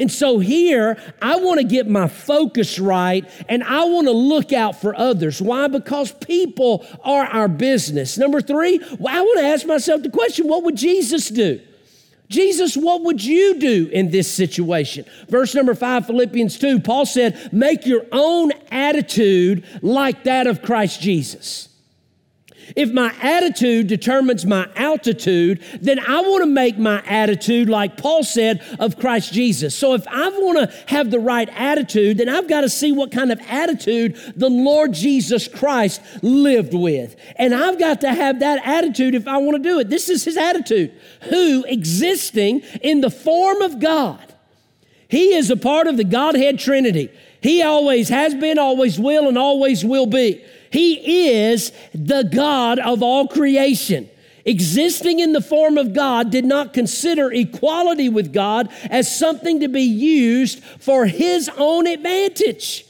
And 0.00 0.10
so 0.10 0.40
here, 0.40 1.00
I 1.22 1.36
want 1.36 1.60
to 1.60 1.66
get 1.66 1.86
my 1.86 2.08
focus 2.08 2.80
right 2.80 3.24
and 3.48 3.62
I 3.62 3.84
want 3.84 4.08
to 4.08 4.12
look 4.12 4.52
out 4.52 4.80
for 4.80 4.92
others. 4.96 5.40
Why? 5.40 5.68
Because 5.68 6.10
people 6.10 6.84
are 7.04 7.24
our 7.24 7.46
business. 7.46 8.18
Number 8.18 8.40
three, 8.40 8.80
I 8.82 9.20
want 9.20 9.38
to 9.38 9.46
ask 9.46 9.64
myself 9.66 10.02
the 10.02 10.10
question 10.10 10.48
what 10.48 10.64
would 10.64 10.76
Jesus 10.76 11.28
do? 11.28 11.60
Jesus, 12.34 12.76
what 12.76 13.02
would 13.02 13.24
you 13.24 13.58
do 13.58 13.88
in 13.92 14.10
this 14.10 14.30
situation? 14.30 15.06
Verse 15.28 15.54
number 15.54 15.74
five, 15.74 16.06
Philippians 16.06 16.58
2, 16.58 16.80
Paul 16.80 17.06
said, 17.06 17.52
Make 17.52 17.86
your 17.86 18.04
own 18.10 18.50
attitude 18.70 19.64
like 19.82 20.24
that 20.24 20.48
of 20.48 20.60
Christ 20.60 21.00
Jesus. 21.00 21.68
If 22.76 22.92
my 22.92 23.14
attitude 23.20 23.86
determines 23.86 24.44
my 24.44 24.68
altitude, 24.76 25.62
then 25.80 25.98
I 25.98 26.20
want 26.20 26.42
to 26.42 26.50
make 26.50 26.78
my 26.78 27.02
attitude, 27.06 27.68
like 27.68 27.96
Paul 27.96 28.24
said, 28.24 28.62
of 28.78 28.98
Christ 28.98 29.32
Jesus. 29.32 29.76
So 29.76 29.94
if 29.94 30.06
I 30.08 30.28
want 30.28 30.70
to 30.70 30.76
have 30.88 31.10
the 31.10 31.20
right 31.20 31.48
attitude, 31.52 32.18
then 32.18 32.28
I've 32.28 32.48
got 32.48 32.62
to 32.62 32.68
see 32.68 32.92
what 32.92 33.12
kind 33.12 33.30
of 33.32 33.40
attitude 33.48 34.16
the 34.36 34.50
Lord 34.50 34.92
Jesus 34.92 35.48
Christ 35.48 36.00
lived 36.22 36.74
with. 36.74 37.16
And 37.36 37.54
I've 37.54 37.78
got 37.78 38.00
to 38.02 38.12
have 38.12 38.40
that 38.40 38.66
attitude 38.66 39.14
if 39.14 39.28
I 39.28 39.38
want 39.38 39.62
to 39.62 39.62
do 39.62 39.78
it. 39.78 39.90
This 39.90 40.08
is 40.08 40.24
his 40.24 40.36
attitude. 40.36 40.92
Who, 41.30 41.64
existing 41.64 42.60
in 42.82 43.00
the 43.00 43.10
form 43.10 43.62
of 43.62 43.80
God, 43.80 44.34
he 45.08 45.34
is 45.34 45.50
a 45.50 45.56
part 45.56 45.86
of 45.86 45.96
the 45.96 46.04
Godhead 46.04 46.58
Trinity. 46.58 47.10
He 47.40 47.62
always 47.62 48.08
has 48.08 48.34
been, 48.34 48.58
always 48.58 48.98
will, 48.98 49.28
and 49.28 49.36
always 49.36 49.84
will 49.84 50.06
be. 50.06 50.42
He 50.74 51.28
is 51.28 51.70
the 51.94 52.24
God 52.24 52.80
of 52.80 53.00
all 53.00 53.28
creation. 53.28 54.10
Existing 54.44 55.20
in 55.20 55.32
the 55.32 55.40
form 55.40 55.78
of 55.78 55.94
God, 55.94 56.32
did 56.32 56.44
not 56.44 56.74
consider 56.74 57.30
equality 57.32 58.08
with 58.08 58.32
God 58.32 58.68
as 58.90 59.16
something 59.16 59.60
to 59.60 59.68
be 59.68 59.82
used 59.82 60.64
for 60.80 61.06
his 61.06 61.48
own 61.56 61.86
advantage. 61.86 62.86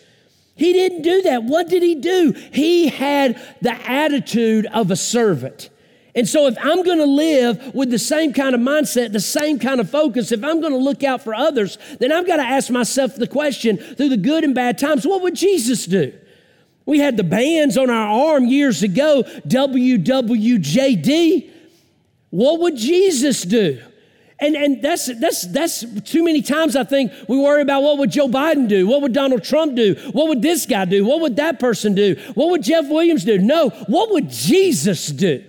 He 0.56 0.72
didn't 0.72 1.02
do 1.02 1.20
that. 1.24 1.44
What 1.44 1.68
did 1.68 1.82
he 1.82 1.94
do? 1.96 2.32
He 2.54 2.88
had 2.88 3.38
the 3.60 3.74
attitude 3.86 4.64
of 4.64 4.90
a 4.90 4.96
servant. 4.96 5.68
And 6.14 6.26
so, 6.26 6.46
if 6.46 6.56
I'm 6.62 6.84
going 6.84 7.00
to 7.00 7.04
live 7.04 7.74
with 7.74 7.90
the 7.90 7.98
same 7.98 8.32
kind 8.32 8.54
of 8.54 8.62
mindset, 8.62 9.12
the 9.12 9.20
same 9.20 9.58
kind 9.58 9.78
of 9.78 9.90
focus, 9.90 10.32
if 10.32 10.42
I'm 10.42 10.62
going 10.62 10.72
to 10.72 10.78
look 10.78 11.04
out 11.04 11.22
for 11.22 11.34
others, 11.34 11.76
then 12.00 12.12
I've 12.12 12.26
got 12.26 12.36
to 12.36 12.44
ask 12.44 12.70
myself 12.70 13.14
the 13.16 13.26
question 13.26 13.76
through 13.76 14.08
the 14.08 14.16
good 14.16 14.42
and 14.42 14.54
bad 14.54 14.78
times 14.78 15.06
what 15.06 15.20
would 15.20 15.34
Jesus 15.34 15.84
do? 15.84 16.14
We 16.86 16.98
had 16.98 17.16
the 17.16 17.24
bands 17.24 17.78
on 17.78 17.90
our 17.90 18.34
arm 18.34 18.46
years 18.46 18.82
ago, 18.82 19.24
WWJD. 19.48 21.50
What 22.30 22.60
would 22.60 22.76
Jesus 22.76 23.42
do? 23.42 23.80
And, 24.40 24.56
and 24.56 24.82
that's, 24.82 25.06
that's, 25.20 25.46
that's 25.46 25.84
too 26.02 26.24
many 26.24 26.42
times 26.42 26.76
I 26.76 26.84
think 26.84 27.12
we 27.28 27.38
worry 27.38 27.62
about 27.62 27.82
what 27.82 27.98
would 27.98 28.10
Joe 28.10 28.28
Biden 28.28 28.68
do? 28.68 28.86
What 28.86 29.02
would 29.02 29.12
Donald 29.12 29.44
Trump 29.44 29.76
do? 29.76 29.94
What 30.12 30.28
would 30.28 30.42
this 30.42 30.66
guy 30.66 30.84
do? 30.84 31.04
What 31.04 31.20
would 31.20 31.36
that 31.36 31.58
person 31.58 31.94
do? 31.94 32.16
What 32.34 32.50
would 32.50 32.62
Jeff 32.62 32.88
Williams 32.88 33.24
do? 33.24 33.38
No, 33.38 33.70
what 33.86 34.10
would 34.10 34.28
Jesus 34.28 35.06
do? 35.06 35.44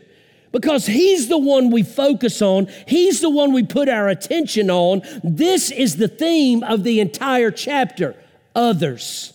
Because 0.51 0.85
he's 0.85 1.27
the 1.27 1.37
one 1.37 1.71
we 1.71 1.83
focus 1.83 2.41
on, 2.41 2.67
he's 2.87 3.19
the 3.19 3.29
one 3.29 3.51
we 3.51 3.63
put 3.63 3.89
our 3.89 4.07
attention 4.07 4.69
on. 4.69 5.01
This 5.21 5.71
is 5.71 5.97
the 5.97 6.07
theme 6.07 6.63
of 6.63 6.83
the 6.83 7.01
entire 7.01 7.51
chapter 7.51 8.15
others. 8.55 9.33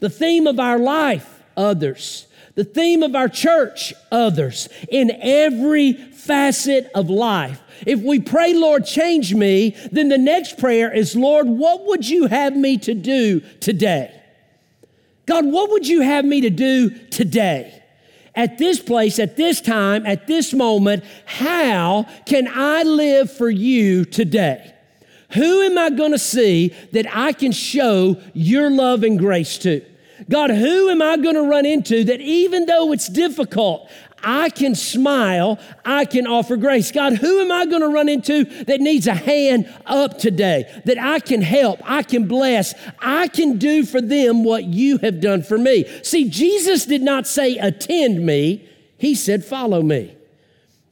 The 0.00 0.08
theme 0.08 0.46
of 0.46 0.58
our 0.58 0.78
life 0.78 1.33
others. 1.56 2.26
The 2.54 2.64
theme 2.64 3.02
of 3.02 3.16
our 3.16 3.28
church, 3.28 3.92
others. 4.12 4.68
In 4.88 5.10
every 5.20 5.92
facet 5.92 6.90
of 6.94 7.10
life. 7.10 7.60
If 7.86 8.00
we 8.00 8.20
pray, 8.20 8.54
Lord, 8.54 8.86
change 8.86 9.34
me, 9.34 9.76
then 9.90 10.08
the 10.08 10.18
next 10.18 10.58
prayer 10.58 10.92
is, 10.92 11.16
Lord, 11.16 11.46
what 11.48 11.84
would 11.86 12.08
you 12.08 12.26
have 12.26 12.56
me 12.56 12.78
to 12.78 12.94
do 12.94 13.40
today? 13.60 14.22
God, 15.26 15.46
what 15.46 15.70
would 15.70 15.86
you 15.86 16.02
have 16.02 16.24
me 16.24 16.42
to 16.42 16.50
do 16.50 16.90
today? 17.08 17.82
At 18.34 18.58
this 18.58 18.80
place, 18.80 19.18
at 19.18 19.36
this 19.36 19.60
time, 19.60 20.06
at 20.06 20.26
this 20.26 20.52
moment, 20.52 21.04
how 21.24 22.06
can 22.26 22.48
I 22.48 22.82
live 22.82 23.30
for 23.30 23.48
you 23.48 24.04
today? 24.04 24.74
Who 25.34 25.62
am 25.62 25.78
I 25.78 25.90
going 25.90 26.12
to 26.12 26.18
see 26.18 26.74
that 26.92 27.06
I 27.14 27.32
can 27.32 27.52
show 27.52 28.20
your 28.32 28.70
love 28.70 29.02
and 29.02 29.18
grace 29.18 29.58
to? 29.58 29.84
God, 30.28 30.50
who 30.50 30.88
am 30.88 31.02
I 31.02 31.16
going 31.16 31.34
to 31.34 31.42
run 31.42 31.66
into 31.66 32.04
that 32.04 32.20
even 32.20 32.66
though 32.66 32.92
it's 32.92 33.08
difficult, 33.08 33.90
I 34.24 34.48
can 34.48 34.74
smile, 34.74 35.58
I 35.84 36.06
can 36.06 36.26
offer 36.26 36.56
grace. 36.56 36.90
God, 36.90 37.14
who 37.14 37.40
am 37.40 37.52
I 37.52 37.66
going 37.66 37.82
to 37.82 37.88
run 37.88 38.08
into 38.08 38.44
that 38.64 38.80
needs 38.80 39.06
a 39.06 39.14
hand 39.14 39.72
up 39.84 40.18
today? 40.18 40.64
That 40.86 40.98
I 40.98 41.20
can 41.20 41.42
help, 41.42 41.80
I 41.84 42.02
can 42.02 42.26
bless, 42.26 42.74
I 42.98 43.28
can 43.28 43.58
do 43.58 43.84
for 43.84 44.00
them 44.00 44.44
what 44.44 44.64
you 44.64 44.98
have 44.98 45.20
done 45.20 45.42
for 45.42 45.58
me. 45.58 45.84
See, 46.02 46.28
Jesus 46.30 46.86
did 46.86 47.02
not 47.02 47.26
say, 47.26 47.58
attend 47.58 48.24
me, 48.24 48.66
he 48.96 49.14
said, 49.14 49.44
follow 49.44 49.82
me. 49.82 50.16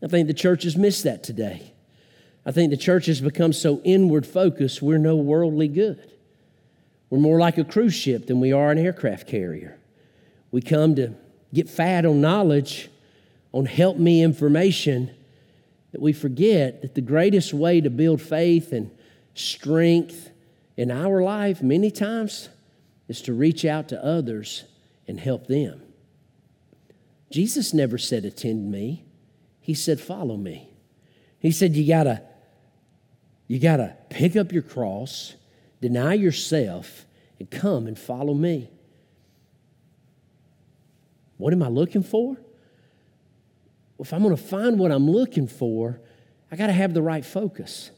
I 0.03 0.09
think 0.09 0.27
the 0.27 0.35
church 0.35 0.65
has 0.65 0.77
missed 0.77 1.05
that 1.05 1.23
today. 1.23 1.73
I 2.45 2.51
think 2.51 2.71
the 2.71 2.77
church 2.77 3.07
has 3.07 3.21
become 3.21 3.53
so 3.53 3.81
inward 3.85 4.27
focused, 4.27 4.83
we're 4.83 4.99
no 4.99 5.17
worldly 5.17 5.69
good. 5.69 6.12
We're 7.13 7.19
more 7.19 7.39
like 7.39 7.59
a 7.59 7.65
cruise 7.65 7.93
ship 7.93 8.25
than 8.25 8.41
we 8.41 8.55
are 8.55 8.71
an 8.71 8.79
aircraft 8.79 9.27
carrier. 9.27 9.79
We 10.51 10.63
come 10.63 10.95
to 10.95 11.13
get 11.53 11.69
fat 11.69 12.07
on 12.07 12.23
knowledge, 12.23 12.89
on 13.53 13.67
help 13.67 13.99
me 13.99 14.23
information, 14.23 15.11
that 15.91 16.01
we 16.01 16.15
forget 16.15 16.81
that 16.81 16.95
the 16.95 17.03
greatest 17.03 17.53
way 17.53 17.83
to 17.83 17.91
build 17.91 18.23
faith 18.23 18.73
and 18.73 18.91
strength 19.35 20.31
in 20.79 20.91
our 20.91 21.23
life, 21.23 21.63
many 21.63 21.91
times, 21.91 22.49
is 23.09 23.21
to 23.23 23.35
reach 23.35 23.67
out 23.67 23.89
to 23.89 24.03
others 24.03 24.65
and 25.07 25.21
help 25.21 25.49
them. 25.49 25.83
Jesus 27.31 27.75
never 27.75 27.99
said, 27.99 28.25
Attend 28.25 28.73
me. 28.73 29.05
He 29.61 29.75
said, 29.75 30.01
Follow 30.01 30.39
me. 30.39 30.71
He 31.41 31.51
said, 31.51 31.77
You 31.77 31.87
gotta, 31.87 32.23
you 33.49 33.59
gotta 33.59 33.99
pick 34.09 34.35
up 34.35 34.51
your 34.51 34.63
cross 34.63 35.35
Deny 35.83 36.15
yourself 36.15 37.07
and 37.41 37.51
come 37.51 37.89
and 37.89 37.99
follow 37.99 38.35
me. 38.35 38.71
What 41.39 41.53
am 41.53 41.63
I 41.63 41.69
looking 41.69 42.05
for? 42.05 42.37
if 43.99 44.13
I'm 44.13 44.23
going 44.25 44.35
to 44.35 44.43
find 44.43 44.81
what 44.81 44.91
I'm 44.91 45.09
looking 45.09 45.47
for, 45.47 46.01
I 46.51 46.57
got 46.57 46.67
to 46.67 46.73
have 46.73 46.93
the 46.93 47.03
right 47.03 47.25
focus. 47.25 47.93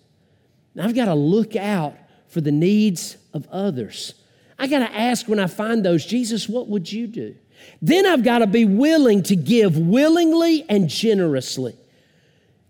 I've 0.78 0.94
got 0.94 1.06
to 1.06 1.14
look 1.14 1.56
out 1.56 1.96
for 2.28 2.42
the 2.42 2.52
needs 2.52 3.16
of 3.32 3.48
others. 3.48 4.12
I 4.58 4.66
got 4.66 4.80
to 4.80 4.94
ask 4.94 5.26
when 5.28 5.38
I 5.38 5.46
find 5.46 5.82
those, 5.82 6.04
Jesus, 6.04 6.46
what 6.46 6.68
would 6.68 6.92
you 6.92 7.06
do? 7.06 7.36
Then 7.80 8.04
I've 8.04 8.22
got 8.22 8.40
to 8.40 8.46
be 8.46 8.66
willing 8.66 9.22
to 9.24 9.36
give 9.36 9.78
willingly 9.78 10.66
and 10.68 10.90
generously. 10.90 11.74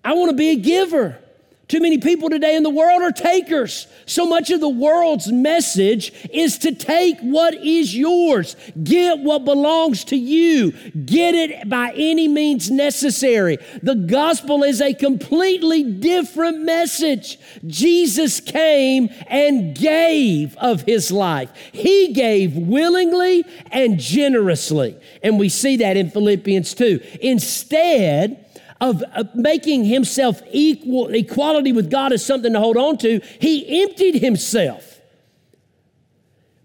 I 0.04 0.12
want 0.14 0.30
to 0.30 0.36
be 0.36 0.50
a 0.50 0.56
giver. 0.56 1.18
Too 1.66 1.80
many 1.80 1.96
people 1.96 2.28
today 2.28 2.56
in 2.56 2.62
the 2.62 2.70
world 2.70 3.00
are 3.00 3.10
takers. 3.10 3.86
So 4.04 4.26
much 4.26 4.50
of 4.50 4.60
the 4.60 4.68
world's 4.68 5.32
message 5.32 6.12
is 6.30 6.58
to 6.58 6.74
take 6.74 7.18
what 7.20 7.54
is 7.54 7.96
yours, 7.96 8.54
get 8.82 9.20
what 9.20 9.46
belongs 9.46 10.04
to 10.06 10.16
you, 10.16 10.72
get 10.90 11.34
it 11.34 11.66
by 11.68 11.94
any 11.96 12.28
means 12.28 12.70
necessary. 12.70 13.58
The 13.82 13.94
gospel 13.94 14.62
is 14.62 14.82
a 14.82 14.92
completely 14.92 15.84
different 15.84 16.60
message. 16.60 17.38
Jesus 17.66 18.40
came 18.40 19.08
and 19.28 19.74
gave 19.74 20.56
of 20.58 20.82
his 20.82 21.10
life, 21.10 21.50
he 21.72 22.12
gave 22.12 22.54
willingly 22.54 23.44
and 23.70 23.98
generously. 23.98 24.98
And 25.22 25.38
we 25.38 25.48
see 25.48 25.76
that 25.78 25.96
in 25.96 26.10
Philippians 26.10 26.74
2. 26.74 27.00
Instead, 27.22 28.44
of, 28.80 29.02
uh, 29.14 29.24
making 29.34 29.84
himself 29.84 30.42
equal, 30.52 31.14
equality 31.14 31.72
with 31.72 31.90
God 31.90 32.12
as 32.12 32.24
something 32.24 32.52
to 32.52 32.60
hold 32.60 32.76
on 32.76 32.98
to, 32.98 33.20
he 33.40 33.82
emptied 33.82 34.16
himself. 34.20 34.90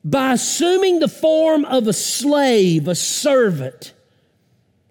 by 0.02 0.32
assuming 0.32 1.00
the 1.00 1.10
form 1.10 1.66
of 1.66 1.86
a 1.88 1.94
slave, 1.94 2.88
a 2.88 2.96
servant, 2.96 3.94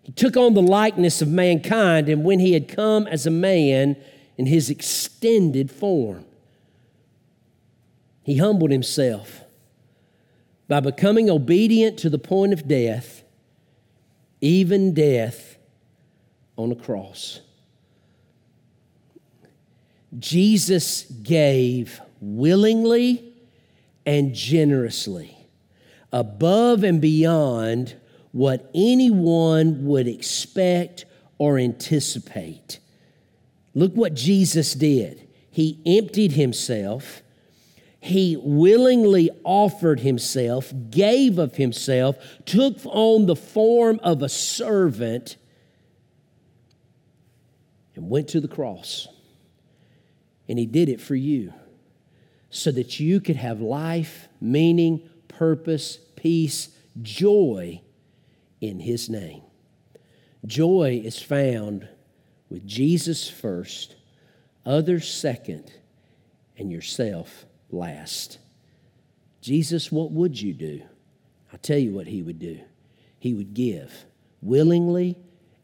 he 0.02 0.12
took 0.12 0.36
on 0.36 0.52
the 0.52 0.62
likeness 0.62 1.22
of 1.22 1.28
mankind, 1.28 2.08
and 2.08 2.24
when 2.24 2.38
he 2.38 2.52
had 2.52 2.68
come 2.68 3.06
as 3.06 3.26
a 3.26 3.30
man 3.30 3.96
in 4.36 4.46
his 4.46 4.68
extended 4.68 5.70
form, 5.70 6.24
he 8.22 8.36
humbled 8.36 8.70
himself 8.70 9.40
by 10.68 10.80
becoming 10.80 11.30
obedient 11.30 11.98
to 11.98 12.10
the 12.10 12.18
point 12.18 12.52
of 12.52 12.68
death, 12.68 13.22
even 14.42 14.92
death 14.92 15.47
on 16.58 16.72
a 16.72 16.76
cross. 16.76 17.40
Jesus 20.18 21.04
gave 21.04 22.00
willingly 22.20 23.32
and 24.04 24.34
generously, 24.34 25.36
above 26.12 26.82
and 26.82 27.00
beyond 27.00 27.94
what 28.32 28.70
anyone 28.74 29.86
would 29.86 30.08
expect 30.08 31.04
or 31.38 31.58
anticipate. 31.58 32.78
Look 33.74 33.94
what 33.94 34.14
Jesus 34.14 34.74
did. 34.74 35.28
He 35.50 35.80
emptied 35.86 36.32
himself. 36.32 37.22
He 38.00 38.36
willingly 38.36 39.30
offered 39.44 40.00
himself, 40.00 40.72
gave 40.90 41.38
of 41.38 41.56
himself, 41.56 42.16
took 42.44 42.78
on 42.84 43.26
the 43.26 43.36
form 43.36 44.00
of 44.02 44.22
a 44.22 44.28
servant, 44.28 45.36
and 47.98 48.08
went 48.08 48.28
to 48.28 48.40
the 48.40 48.46
cross. 48.46 49.08
And 50.48 50.56
he 50.56 50.66
did 50.66 50.88
it 50.88 51.00
for 51.00 51.16
you 51.16 51.52
so 52.48 52.70
that 52.70 53.00
you 53.00 53.20
could 53.20 53.34
have 53.34 53.60
life, 53.60 54.28
meaning, 54.40 55.10
purpose, 55.26 55.98
peace, 56.14 56.68
joy 57.02 57.82
in 58.60 58.78
His 58.78 59.10
name. 59.10 59.42
Joy 60.46 61.02
is 61.04 61.20
found 61.20 61.88
with 62.48 62.64
Jesus 62.64 63.28
first, 63.28 63.96
others 64.64 65.12
second, 65.12 65.72
and 66.56 66.70
yourself 66.70 67.46
last. 67.68 68.38
Jesus, 69.40 69.90
what 69.90 70.12
would 70.12 70.40
you 70.40 70.54
do? 70.54 70.82
I'll 71.52 71.58
tell 71.58 71.78
you 71.78 71.92
what 71.92 72.06
He 72.06 72.22
would 72.22 72.38
do. 72.38 72.60
He 73.18 73.34
would 73.34 73.54
give 73.54 73.92
willingly 74.40 75.16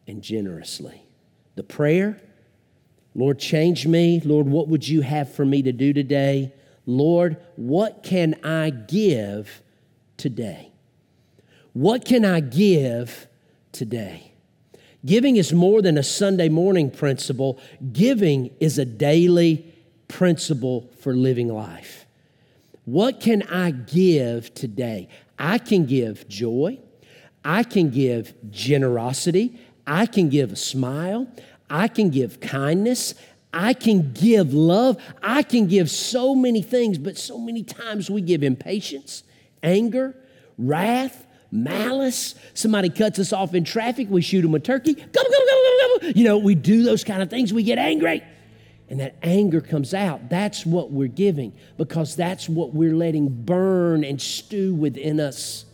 and 0.08 0.20
generously. 0.20 1.03
The 1.56 1.62
prayer, 1.62 2.20
Lord, 3.14 3.38
change 3.38 3.86
me. 3.86 4.20
Lord, 4.24 4.46
what 4.46 4.68
would 4.68 4.86
you 4.88 5.02
have 5.02 5.32
for 5.32 5.44
me 5.44 5.62
to 5.62 5.72
do 5.72 5.92
today? 5.92 6.52
Lord, 6.86 7.36
what 7.56 8.02
can 8.02 8.34
I 8.42 8.70
give 8.70 9.62
today? 10.16 10.72
What 11.72 12.04
can 12.04 12.24
I 12.24 12.40
give 12.40 13.26
today? 13.72 14.32
Giving 15.04 15.36
is 15.36 15.52
more 15.52 15.82
than 15.82 15.98
a 15.98 16.02
Sunday 16.02 16.48
morning 16.48 16.90
principle, 16.90 17.58
giving 17.92 18.50
is 18.58 18.78
a 18.78 18.84
daily 18.84 19.74
principle 20.08 20.90
for 21.00 21.14
living 21.14 21.48
life. 21.48 22.06
What 22.84 23.20
can 23.20 23.42
I 23.44 23.70
give 23.70 24.54
today? 24.54 25.08
I 25.38 25.58
can 25.58 25.86
give 25.86 26.28
joy. 26.28 26.78
I 27.44 27.62
can 27.62 27.90
give 27.90 28.32
generosity. 28.50 29.58
I 29.86 30.06
can 30.06 30.28
give 30.28 30.52
a 30.52 30.56
smile. 30.56 31.26
I 31.68 31.88
can 31.88 32.10
give 32.10 32.40
kindness. 32.40 33.14
I 33.52 33.72
can 33.72 34.12
give 34.12 34.52
love. 34.52 35.00
I 35.22 35.42
can 35.42 35.66
give 35.66 35.90
so 35.90 36.34
many 36.34 36.60
things, 36.60 36.98
but 36.98 37.16
so 37.16 37.38
many 37.38 37.62
times 37.62 38.10
we 38.10 38.20
give 38.20 38.42
impatience, 38.42 39.22
anger, 39.62 40.14
wrath, 40.58 41.24
malice. 41.52 42.34
Somebody 42.52 42.90
cuts 42.90 43.18
us 43.18 43.32
off 43.32 43.54
in 43.54 43.64
traffic, 43.64 44.08
we 44.10 44.22
shoot 44.22 44.42
them 44.42 44.54
a 44.54 44.60
turkey. 44.60 44.94
Go, 44.94 45.02
go, 45.02 45.22
go, 45.22 45.38
go, 45.38 45.98
go. 46.00 46.08
You 46.08 46.24
know, 46.24 46.38
we 46.38 46.54
do 46.54 46.82
those 46.82 47.04
kind 47.04 47.22
of 47.22 47.30
things, 47.30 47.52
we 47.52 47.62
get 47.62 47.78
angry. 47.78 48.22
And 48.90 49.00
that 49.00 49.16
anger 49.22 49.62
comes 49.62 49.94
out. 49.94 50.28
That's 50.28 50.66
what 50.66 50.90
we're 50.90 51.08
giving 51.08 51.54
because 51.78 52.16
that's 52.16 52.48
what 52.48 52.74
we're 52.74 52.94
letting 52.94 53.28
burn 53.28 54.04
and 54.04 54.20
stew 54.20 54.74
within 54.74 55.20
us. 55.20 55.64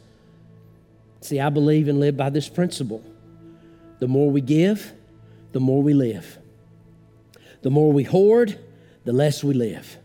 See, 1.23 1.41
I 1.41 1.49
believe 1.49 1.89
and 1.89 1.99
live 1.99 2.17
by 2.17 2.31
this 2.31 2.49
principle. 2.49 3.03
The 4.01 4.09
more 4.09 4.31
we 4.31 4.41
give, 4.41 4.93
the 5.53 5.61
more 5.61 5.83
we 5.83 5.95
live. 5.95 6.39
The 7.63 7.71
more 7.71 7.93
we 7.93 8.03
hoard, 8.03 8.59
the 9.05 9.13
less 9.13 9.45
we 9.45 9.55
live. 9.55 9.97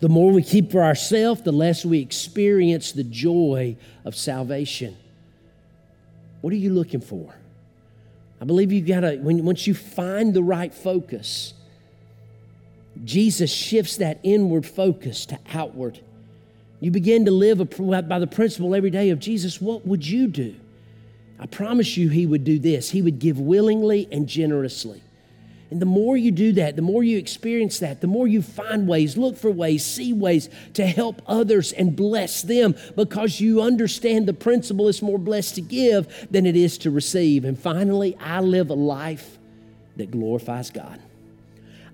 The 0.00 0.08
more 0.08 0.32
we 0.32 0.42
keep 0.42 0.70
for 0.70 0.82
ourselves, 0.82 1.42
the 1.42 1.52
less 1.52 1.84
we 1.84 2.00
experience 2.00 2.92
the 2.92 3.04
joy 3.04 3.76
of 4.04 4.14
salvation. 4.14 4.96
What 6.40 6.52
are 6.52 6.56
you 6.56 6.74
looking 6.74 7.00
for? 7.00 7.34
I 8.40 8.44
believe 8.44 8.72
you've 8.72 8.86
got 8.86 9.00
to, 9.00 9.16
when, 9.16 9.44
once 9.44 9.66
you 9.66 9.74
find 9.74 10.34
the 10.34 10.42
right 10.42 10.74
focus, 10.74 11.54
Jesus 13.04 13.50
shifts 13.52 13.96
that 13.96 14.18
inward 14.22 14.66
focus 14.66 15.26
to 15.26 15.38
outward. 15.52 16.00
You 16.80 16.90
begin 16.90 17.24
to 17.24 17.30
live 17.30 17.58
by 17.58 18.18
the 18.18 18.26
principle 18.26 18.74
every 18.74 18.90
day 18.90 19.10
of 19.10 19.20
Jesus, 19.20 19.60
what 19.60 19.86
would 19.86 20.06
you 20.06 20.26
do? 20.26 20.56
I 21.38 21.46
promise 21.46 21.96
you, 21.96 22.08
He 22.08 22.26
would 22.26 22.44
do 22.44 22.58
this. 22.58 22.90
He 22.90 23.02
would 23.02 23.18
give 23.18 23.38
willingly 23.38 24.08
and 24.10 24.26
generously. 24.26 25.02
And 25.70 25.80
the 25.80 25.86
more 25.86 26.16
you 26.16 26.30
do 26.30 26.52
that, 26.52 26.76
the 26.76 26.82
more 26.82 27.02
you 27.02 27.18
experience 27.18 27.80
that, 27.80 28.00
the 28.00 28.06
more 28.06 28.28
you 28.28 28.42
find 28.42 28.86
ways, 28.86 29.16
look 29.16 29.36
for 29.36 29.50
ways, 29.50 29.84
see 29.84 30.12
ways 30.12 30.48
to 30.74 30.86
help 30.86 31.20
others 31.26 31.72
and 31.72 31.96
bless 31.96 32.42
them 32.42 32.76
because 32.94 33.40
you 33.40 33.60
understand 33.60 34.26
the 34.26 34.34
principle 34.34 34.86
is 34.86 35.02
more 35.02 35.18
blessed 35.18 35.56
to 35.56 35.60
give 35.60 36.28
than 36.30 36.46
it 36.46 36.54
is 36.54 36.78
to 36.78 36.90
receive. 36.90 37.44
And 37.44 37.58
finally, 37.58 38.16
I 38.20 38.40
live 38.40 38.70
a 38.70 38.74
life 38.74 39.38
that 39.96 40.10
glorifies 40.10 40.70
God. 40.70 41.00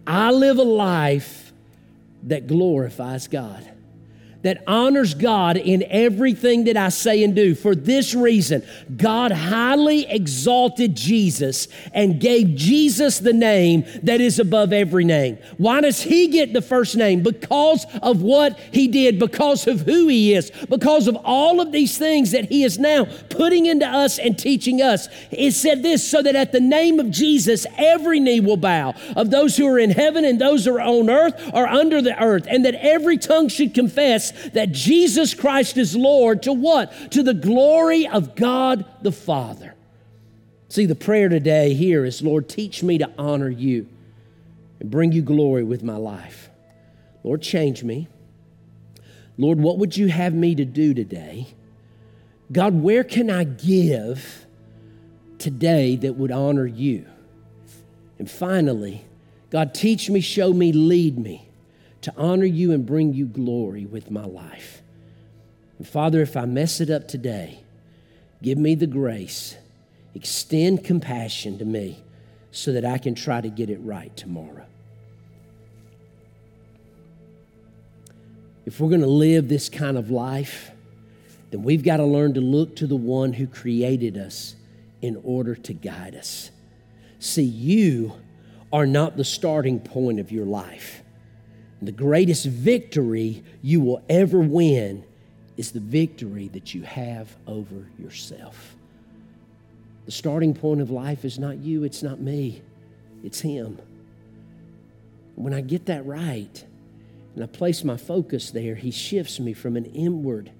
I 0.07 0.31
live 0.31 0.59
a 0.59 0.63
life 0.63 1.53
that 2.25 2.47
glorifies 2.47 3.29
God 3.29 3.67
that 4.43 4.63
honors 4.67 5.15
God 5.15 5.57
in 5.57 5.85
everything 5.89 6.65
that 6.65 6.77
I 6.77 6.89
say 6.89 7.23
and 7.23 7.35
do. 7.35 7.55
For 7.55 7.75
this 7.75 8.15
reason, 8.15 8.63
God 8.97 9.33
highly 9.33 10.07
exalted 10.11 10.95
Jesus 10.95 11.69
and 11.93 12.21
gave 12.21 12.55
Jesus 12.55 13.19
the 13.19 13.33
name 13.33 13.85
that 14.03 14.21
is 14.21 14.39
above 14.39 14.73
every 14.73 15.05
name. 15.05 15.39
Why 15.59 15.81
does 15.81 16.01
he 16.01 16.29
get 16.29 16.53
the 16.53 16.63
first 16.63 16.97
name? 16.97 17.23
Because 17.23 17.85
of 18.03 18.23
what 18.23 18.59
he 18.73 18.89
did, 18.89 19.19
because 19.19 19.67
of 19.67 19.83
who 19.83 20.09
he 20.09 20.35
is, 20.35 20.51
because 20.69 21.07
of 21.07 21.17
all 21.25 21.61
of 21.61 21.73
these 21.73 21.99
things 21.99 22.31
that 22.33 22.47
he 22.47 22.65
is 22.65 22.79
now 22.79 23.07
putting 23.29 23.67
into 23.67 23.87
us 23.87 24.19
and 24.19 24.39
teaching 24.39 24.81
us. 24.81 25.09
It 25.31 25.53
said 25.53 25.83
this 25.83 26.09
so 26.09 26.23
that 26.23 26.37
at 26.37 26.53
the 26.53 26.61
name 26.61 26.99
of 26.99 27.11
Jesus, 27.11 27.67
every 27.77 28.21
knee 28.21 28.41
will 28.41 28.57
bow 28.57 28.95
of 29.17 29.31
those 29.31 29.57
who 29.57 29.67
are 29.67 29.79
in 29.79 29.91
heaven 29.91 30.25
and 30.25 30.41
those 30.41 30.65
who 30.65 30.75
are 30.75 30.81
on 30.81 31.11
earth 31.11 31.51
or 31.53 31.67
under 31.69 32.01
the 32.01 32.19
earth, 32.23 32.47
and 32.49 32.65
that 32.65 32.75
every 32.77 33.19
tongue 33.19 33.49
should 33.49 33.75
confess 33.75 34.30
that 34.53 34.73
Jesus 34.73 35.35
Christ 35.35 35.77
is 35.77 35.97
Lord 35.97 36.43
to 36.45 36.53
what? 36.53 37.13
To 37.13 37.23
the 37.23 37.35
glory 37.35 38.07
of 38.07 38.35
God 38.35 38.85
the 39.03 39.13
Father. 39.13 39.75
See, 40.69 40.87
the 40.87 40.95
prayer 40.95 41.29
today 41.29 41.75
here 41.75 42.05
is 42.05 42.23
Lord, 42.23 42.49
teach 42.49 42.83
me 42.83 42.99
to 42.99 43.11
honor 43.19 43.49
you 43.49 43.89
and 44.79 44.91
bring 44.91 45.13
you 45.13 45.23
glory 45.23 45.65
with 45.65 45.83
my 45.83 45.97
life. 45.97 46.49
Lord, 47.23 47.43
change 47.43 47.83
me. 47.83 48.09
Lord, 49.37 49.59
what 49.59 49.79
would 49.79 49.97
you 49.97 50.09
have 50.09 50.35
me 50.35 50.55
to 50.55 50.65
do 50.65 50.95
today? 50.95 51.49
God, 52.53 52.75
where 52.75 53.05
can 53.05 53.31
I 53.31 53.45
give 53.45 54.47
today 55.39 55.97
that 55.97 56.15
would 56.15 56.31
honor 56.31 56.67
you? 56.67 57.07
And 58.19 58.31
finally, 58.31 59.05
God, 59.51 59.75
teach 59.75 60.11
me, 60.11 60.21
show 60.21 60.53
me, 60.53 60.73
lead 60.73 61.19
me 61.19 61.50
to 62.03 62.13
honor 62.17 62.47
you 62.47 62.73
and 62.73 62.87
bring 62.87 63.13
you 63.13 63.27
glory 63.27 63.85
with 63.85 64.11
my 64.11 64.25
life. 64.25 64.83
And 65.79 65.87
Father, 65.87 66.21
if 66.21 66.37
I 66.37 66.45
mess 66.45 66.81
it 66.81 66.91
up 66.91 67.09
today, 67.09 67.61
give 68.43 68.59
me 68.59 68.75
the 68.75 68.87
grace, 68.87 69.57
extend 70.15 70.85
compassion 70.85 71.59
to 71.59 71.65
me 71.65 72.03
so 72.53 72.73
that 72.73 72.85
I 72.85 72.99
can 72.99 73.15
try 73.15 73.41
to 73.41 73.49
get 73.49 73.71
it 73.71 73.79
right 73.79 74.15
tomorrow. 74.17 74.67
If 78.67 78.79
we're 78.79 78.89
going 78.89 79.01
to 79.01 79.07
live 79.07 79.49
this 79.49 79.69
kind 79.69 79.97
of 79.97 80.11
life, 80.11 80.71
then 81.51 81.63
we've 81.63 81.83
got 81.83 81.97
to 81.97 82.05
learn 82.05 82.35
to 82.35 82.41
look 82.41 82.77
to 82.77 82.87
the 82.87 82.97
one 82.97 83.33
who 83.33 83.47
created 83.47 84.17
us 84.17 84.55
in 85.03 85.21
order 85.25 85.55
to 85.55 85.73
guide 85.73 86.15
us. 86.15 86.51
See, 87.19 87.43
you 87.43 88.13
are 88.73 88.87
not 88.87 89.17
the 89.17 89.25
starting 89.25 89.81
point 89.81 90.21
of 90.21 90.31
your 90.31 90.47
life. 90.47 91.03
The 91.83 91.93
greatest 91.93 92.45
victory 92.45 93.43
you 93.63 93.81
will 93.81 94.03
ever 94.09 94.41
win 94.41 95.05
is 95.57 95.73
the 95.73 95.81
victory 95.81 96.49
that 96.49 96.75
you 96.75 96.83
have 96.83 97.35
over 97.47 97.87
yourself. 97.99 98.77
The 100.07 100.13
starting 100.13 100.55
point 100.55 100.81
of 100.81 100.91
life 100.91 101.25
is 101.25 101.39
not 101.39 101.59
you, 101.59 101.85
it's 101.85 102.03
not 102.03 102.21
me, 102.21 102.63
it's 103.25 103.41
Him. 103.41 103.79
When 105.37 105.55
I 105.55 105.61
get 105.63 105.87
that 105.87 106.05
right 106.05 106.65
and 107.35 107.45
I 107.45 107.47
place 107.47 107.83
my 107.83 107.97
focus 107.97 108.51
there, 108.51 108.75
He 108.75 108.91
shifts 108.91 109.41
me 109.41 109.53
from 109.55 109.77
an 109.77 109.87
inward 109.87 110.51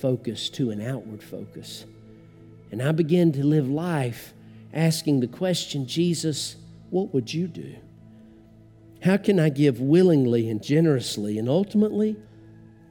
focus 0.00 0.48
to 0.50 0.70
an 0.70 0.80
outward 0.80 1.22
focus. 1.22 1.84
And 2.70 2.82
I 2.82 2.92
begin 2.92 3.32
to 3.32 3.44
live 3.44 3.68
life 3.68 4.32
asking 4.72 5.20
the 5.20 5.26
question 5.26 5.86
Jesus, 5.86 6.56
what 6.90 7.12
would 7.12 7.32
you 7.32 7.46
do? 7.46 7.76
How 9.02 9.16
can 9.16 9.38
I 9.38 9.50
give 9.50 9.80
willingly 9.80 10.48
and 10.48 10.62
generously 10.62 11.38
and 11.38 11.48
ultimately 11.48 12.16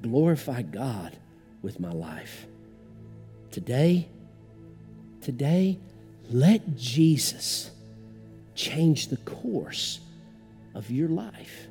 glorify 0.02 0.62
God 0.62 1.18
with 1.62 1.80
my 1.80 1.92
life? 1.92 2.46
Today, 3.52 4.08
today, 5.22 5.80
let 6.30 6.76
Jesus 6.76 7.72
change 8.54 9.08
the 9.08 9.18
course 9.18 10.00
of 10.74 10.90
your 10.92 11.10
life. 11.10 11.68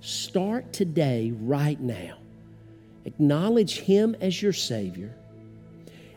Start 0.00 0.72
today, 0.72 1.32
right 1.40 1.80
now. 1.80 2.16
Acknowledge 3.04 3.80
Him 3.80 4.16
as 4.20 4.42
your 4.42 4.52
Savior. 4.52 5.14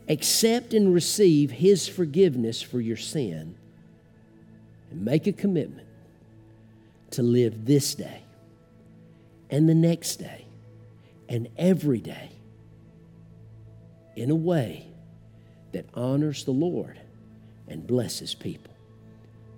Accept 0.08 0.74
and 0.74 0.94
receive 0.94 1.52
His 1.52 1.88
forgiveness 1.88 2.62
for 2.62 2.82
your 2.82 2.98
sin. 2.98 3.56
And 4.92 5.06
make 5.06 5.28
a 5.28 5.32
commitment 5.32 5.88
to 7.16 7.24
live 7.24 7.66
this 7.66 7.96
day 7.96 8.24
and 9.50 9.68
the 9.68 9.76
next 9.76 10.18
day 10.18 10.46
and 11.28 11.48
every 11.58 12.00
day 12.00 12.30
in 14.16 14.30
a 14.30 14.36
way 14.36 14.88
that 15.72 15.86
honors 15.94 16.46
the 16.46 16.52
Lord 16.52 17.00
and 17.68 17.86
blesses 17.86 18.34
people. 18.34 18.74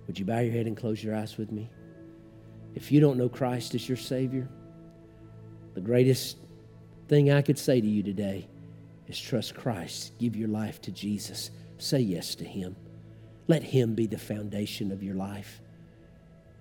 Would 0.06 0.18
you 0.18 0.24
bow 0.24 0.40
your 0.40 0.52
head 0.52 0.66
and 0.66 0.76
close 0.76 1.02
your 1.02 1.14
eyes 1.14 1.36
with 1.36 1.52
me? 1.52 1.68
If 2.74 2.90
you 2.90 3.00
don't 3.00 3.18
know 3.18 3.28
Christ 3.28 3.74
as 3.74 3.88
your 3.88 3.96
Savior, 3.96 4.48
the 5.74 5.80
greatest 5.80 6.38
thing 7.08 7.30
I 7.30 7.42
could 7.42 7.58
say 7.58 7.80
to 7.80 7.86
you 7.86 8.02
today 8.02 8.48
is 9.06 9.20
trust 9.20 9.54
Christ. 9.54 10.12
Give 10.18 10.36
your 10.36 10.48
life 10.48 10.80
to 10.82 10.92
Jesus. 10.92 11.50
Say 11.78 12.00
yes 12.00 12.34
to 12.36 12.44
Him. 12.44 12.76
Let 13.46 13.62
Him 13.62 13.94
be 13.94 14.06
the 14.06 14.18
foundation 14.18 14.92
of 14.92 15.02
your 15.02 15.14
life. 15.14 15.60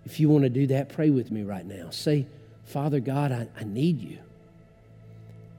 If 0.08 0.22
you 0.22 0.30
want 0.30 0.46
to 0.46 0.50
do 0.50 0.68
that, 0.68 0.88
pray 0.88 1.10
with 1.10 1.32
me 1.32 1.44
right 1.44 1.66
now. 1.66 1.90
Say, 1.90 2.28
Father 2.64 3.02
God, 3.02 3.34
I, 3.34 3.50
I 3.60 3.66
need 3.66 4.00
you. 4.00 4.20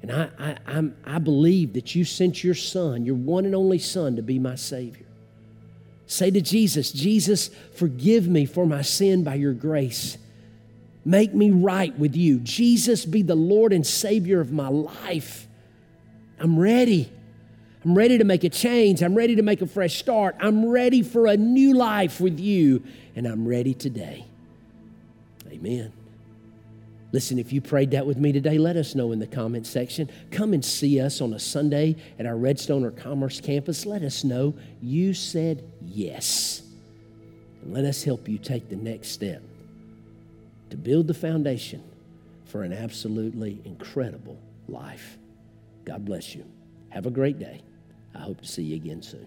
And 0.00 0.11
I, 0.11 0.30
I, 0.38 0.56
I'm, 0.66 0.96
I 1.04 1.18
believe 1.18 1.74
that 1.74 1.94
you 1.94 2.06
sent 2.06 2.42
your 2.42 2.54
Son, 2.54 3.04
your 3.04 3.14
one 3.14 3.44
and 3.44 3.54
only 3.54 3.78
Son, 3.78 4.16
to 4.16 4.22
be 4.22 4.38
my 4.38 4.54
Savior. 4.54 5.04
Say 6.06 6.30
to 6.30 6.40
Jesus, 6.40 6.92
Jesus, 6.92 7.50
forgive 7.74 8.26
me 8.26 8.46
for 8.46 8.64
my 8.64 8.80
sin 8.80 9.22
by 9.22 9.34
your 9.34 9.52
grace. 9.52 10.16
Make 11.04 11.34
me 11.34 11.50
right 11.50 11.96
with 11.98 12.16
you. 12.16 12.38
Jesus, 12.38 13.04
be 13.04 13.20
the 13.20 13.34
Lord 13.34 13.74
and 13.74 13.87
Savior 13.87 14.40
of 14.40 14.50
my 14.50 14.68
life. 14.68 15.46
I'm 16.40 16.58
ready. 16.58 17.12
I'm 17.84 17.94
ready 17.94 18.16
to 18.16 18.24
make 18.24 18.44
a 18.44 18.48
change. 18.48 19.02
I'm 19.02 19.14
ready 19.14 19.37
to 19.37 19.42
make 19.42 19.61
a 19.61 19.66
fresh 19.66 19.98
start. 19.98 20.37
I'm 20.40 20.66
ready 20.66 21.02
for 21.02 21.26
a 21.26 21.37
new 21.37 21.74
life 21.74 22.18
with 22.18 22.40
you, 22.40 22.82
and 23.14 23.26
I'm 23.26 23.46
ready 23.46 23.74
today. 23.74 24.24
Amen. 25.59 25.92
Listen, 27.11 27.38
if 27.38 27.53
you 27.53 27.61
prayed 27.61 27.92
that 27.92 28.07
with 28.07 28.18
me 28.18 28.33
today, 28.33 28.59
let 28.59 28.77
us 28.77 28.94
know 28.94 29.12
in 29.12 29.18
the 29.18 29.27
comment 29.27 29.66
section. 29.66 30.11
Come 30.31 30.53
and 30.53 30.62
see 30.62 31.01
us 31.01 31.21
on 31.21 31.33
a 31.33 31.38
Sunday 31.38 31.97
at 32.18 32.27
our 32.27 32.37
Redstone 32.37 32.85
or 32.85 32.90
Commerce 32.90 33.40
campus. 33.40 33.87
Let 33.87 34.03
us 34.03 34.25
know 34.25 34.55
you 34.83 35.14
said 35.14 35.64
yes. 35.81 36.62
And 37.62 37.73
let 37.73 37.85
us 37.85 38.03
help 38.03 38.29
you 38.29 38.37
take 38.38 38.68
the 38.68 38.77
next 38.77 39.09
step 39.09 39.42
to 40.68 40.77
build 40.77 41.07
the 41.07 41.14
foundation 41.14 41.83
for 42.44 42.62
an 42.62 42.75
absolutely 42.75 43.61
incredible 43.64 44.38
life. 44.68 45.16
God 45.85 46.05
bless 46.05 46.35
you. 46.35 46.44
Have 46.90 47.07
a 47.07 47.11
great 47.11 47.38
day. 47.38 47.62
I 48.14 48.18
hope 48.18 48.42
to 48.42 48.47
see 48.47 48.64
you 48.64 48.77
again 48.77 49.01
soon. 49.01 49.27